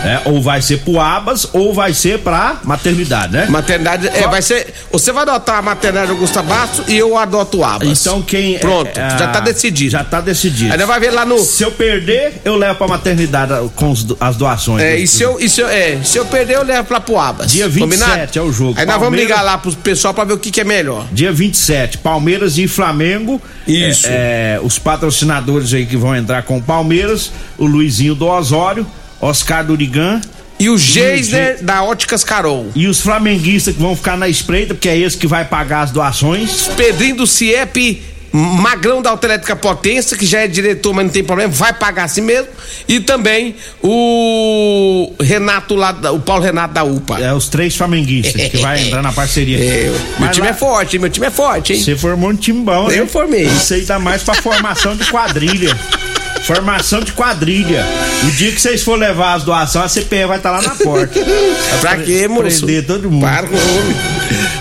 né? 0.03 0.21
Ou 0.25 0.41
vai 0.41 0.61
ser 0.61 0.79
pro 0.79 0.99
Abas 0.99 1.47
ou 1.53 1.73
vai 1.73 1.93
ser 1.93 2.19
pra 2.19 2.59
maternidade, 2.63 3.33
né? 3.33 3.45
Maternidade, 3.49 4.07
é, 4.07 4.11
Qual- 4.11 4.31
vai 4.31 4.41
ser. 4.41 4.73
Você 4.91 5.11
vai 5.11 5.23
adotar 5.23 5.57
a 5.57 5.61
maternidade 5.61 6.11
Augusta 6.11 6.41
Bastos 6.41 6.85
e 6.87 6.97
eu 6.97 7.17
adoto 7.17 7.57
o 7.59 7.65
Abas. 7.65 7.99
Então 7.99 8.21
quem. 8.21 8.57
Pronto, 8.59 8.97
é, 8.97 9.17
já 9.17 9.27
tá 9.27 9.39
decidido. 9.39 9.91
Já 9.91 10.03
tá 10.03 10.21
decidido. 10.21 10.75
Nós 10.77 10.87
vai 10.87 10.99
ver 10.99 11.11
lá 11.11 11.25
no. 11.25 11.37
Se 11.39 11.63
eu 11.63 11.71
perder, 11.71 12.41
eu 12.45 12.55
levo 12.55 12.75
pra 12.75 12.87
maternidade 12.87 13.53
com 13.75 13.91
os 13.91 14.05
as 14.19 14.35
doações. 14.35 14.81
É, 14.83 14.97
e 14.97 15.07
se 15.07 15.23
eu, 15.23 15.37
e 15.39 15.49
se 15.49 15.61
eu, 15.61 15.67
é, 15.67 15.99
se 16.03 16.17
eu 16.17 16.25
perder, 16.25 16.55
eu 16.55 16.63
levo 16.63 16.93
lá 16.93 16.99
pro 16.99 17.17
Abas. 17.19 17.51
Dia 17.51 17.67
27 17.67 18.37
é 18.37 18.41
o 18.41 18.51
jogo. 18.51 18.79
Aí 18.79 18.85
nós 18.85 18.95
vamos 18.95 19.09
Palmeiras- 19.17 19.32
ligar 19.33 19.41
lá 19.41 19.57
pro 19.57 19.71
pessoal 19.75 20.13
pra 20.13 20.23
ver 20.23 20.33
o 20.33 20.37
que, 20.37 20.51
que 20.51 20.61
é 20.61 20.63
melhor. 20.63 21.07
Dia 21.11 21.31
27, 21.31 21.97
Palmeiras 21.97 22.57
e 22.57 22.67
Flamengo. 22.67 23.41
Isso. 23.67 24.05
É, 24.07 24.55
é, 24.55 24.59
os 24.61 24.77
patrocinadores 24.77 25.73
aí 25.73 25.85
que 25.85 25.97
vão 25.97 26.15
entrar 26.15 26.43
com 26.43 26.57
o 26.57 26.61
Palmeiras, 26.61 27.31
o 27.57 27.65
Luizinho 27.65 28.13
do 28.15 28.27
Osório, 28.27 28.85
Oscar 29.19 29.65
Durigan 29.65 30.21
E 30.59 30.69
o 30.69 30.77
Geisner 30.77 31.57
Ge- 31.57 31.63
da 31.63 31.83
Óticas 31.83 32.23
Carol. 32.23 32.69
e 32.75 32.87
os 32.87 32.99
flamenguistas 33.01 33.73
que 33.75 33.81
vão 33.81 33.95
ficar 33.95 34.17
na 34.17 34.27
espreita, 34.27 34.73
porque 34.73 34.89
é 34.89 34.97
esse 34.97 35.17
que 35.17 35.25
vai 35.27 35.45
pagar 35.45 35.81
as 35.81 35.91
doações. 35.91 36.67
Pedrinho 36.77 37.15
do 37.17 37.27
CIEP, 37.27 38.01
Magrão 38.35 38.99
da 38.99 39.11
Autoelétrica 39.11 39.55
Potência, 39.55 40.17
que 40.17 40.25
já 40.25 40.39
é 40.39 40.47
diretor, 40.47 40.91
mas 40.91 41.05
não 41.05 41.11
tem 41.11 41.23
problema, 41.23 41.51
vai 41.53 41.71
pagar 41.71 42.05
assim 42.05 42.21
mesmo. 42.21 42.47
E 42.87 42.99
também 42.99 43.55
o 43.81 45.13
Renato 45.21 45.75
lá, 45.75 45.91
o 46.11 46.19
Paulo 46.19 46.43
Renato 46.43 46.73
da 46.73 46.83
UPA. 46.83 47.19
É 47.19 47.31
os 47.31 47.47
três 47.47 47.75
flamenguistas 47.75 48.49
que 48.49 48.57
vai 48.57 48.81
entrar 48.87 49.03
na 49.03 49.11
parceria. 49.13 49.57
É, 49.63 49.91
meu 50.19 50.31
time 50.31 50.47
lá- 50.47 50.51
é 50.51 50.53
forte, 50.55 50.95
hein? 50.95 51.01
meu 51.01 51.09
time 51.11 51.27
é 51.27 51.31
forte, 51.31 51.73
hein? 51.73 51.79
Você 51.83 51.95
formou 51.95 52.31
um 52.31 52.35
time 52.35 52.63
bom, 52.63 52.87
né? 52.87 52.99
Eu 52.99 53.07
formei. 53.07 53.43
Isso 53.45 53.73
aí 53.75 53.81
dá 53.81 53.99
mais 53.99 54.23
pra 54.23 54.33
formação 54.35 54.95
de 54.97 55.05
quadrilha. 55.11 55.77
Formação 56.45 56.99
de 57.01 57.13
quadrilha. 57.13 57.85
O 58.27 58.31
dia 58.31 58.51
que 58.51 58.61
vocês 58.61 58.83
for 58.83 58.97
levar 58.99 59.35
as 59.35 59.43
doações, 59.43 59.85
a 59.85 59.89
CPE 59.89 60.25
vai 60.25 60.37
estar 60.37 60.51
lá 60.51 60.61
na 60.61 60.75
porta. 60.75 61.19
Pra 61.79 61.97
quê, 61.97 62.27
moço? 62.27 62.65
Prender 62.65 62.85
todo 62.85 63.09
mundo. 63.09 63.21
Para 63.21 63.47
com 63.47 63.55
o 63.55 63.77
homem. 63.79 63.95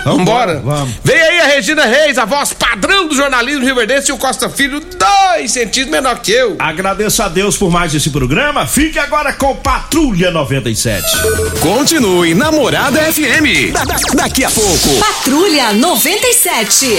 Vambora, 0.05 0.61
vamos. 0.65 0.95
Vem 1.05 1.21
aí 1.21 1.41
a 1.41 1.45
Regina 1.47 1.85
Reis, 1.85 2.19
a 2.19 2.25
voz 2.25 2.53
padrão 2.53 3.09
do 3.09 3.15
jornalismo 3.15 3.65
Rio 3.65 3.75
Verdense 3.75 4.11
e 4.11 4.15
o 4.15 4.19
Costa 4.19 4.49
Filho, 4.49 4.81
dois 4.81 5.51
centímetros 5.53 5.91
menor 5.91 6.19
que 6.21 6.33
eu. 6.33 6.57
Agradeço 6.59 7.23
a 7.23 7.29
Deus 7.29 7.57
por 7.57 7.71
mais 7.71 7.95
esse 7.95 8.11
programa. 8.11 8.67
Fique 8.67 8.99
agora 8.99 9.33
com 9.33 9.55
Patrulha 9.57 10.31
97. 10.31 11.05
Continue 11.61 12.35
Namorada 12.35 13.01
FM. 13.13 13.73
Da- 13.73 13.85
da- 13.85 13.97
daqui 14.15 14.45
a 14.45 14.51
pouco. 14.51 14.89
Patrulha 15.01 15.73
97. 15.73 16.99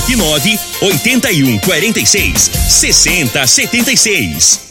9 0.00 0.58
81 0.80 1.60
46 1.60 2.50
60 2.68 3.46
76. 3.46 4.60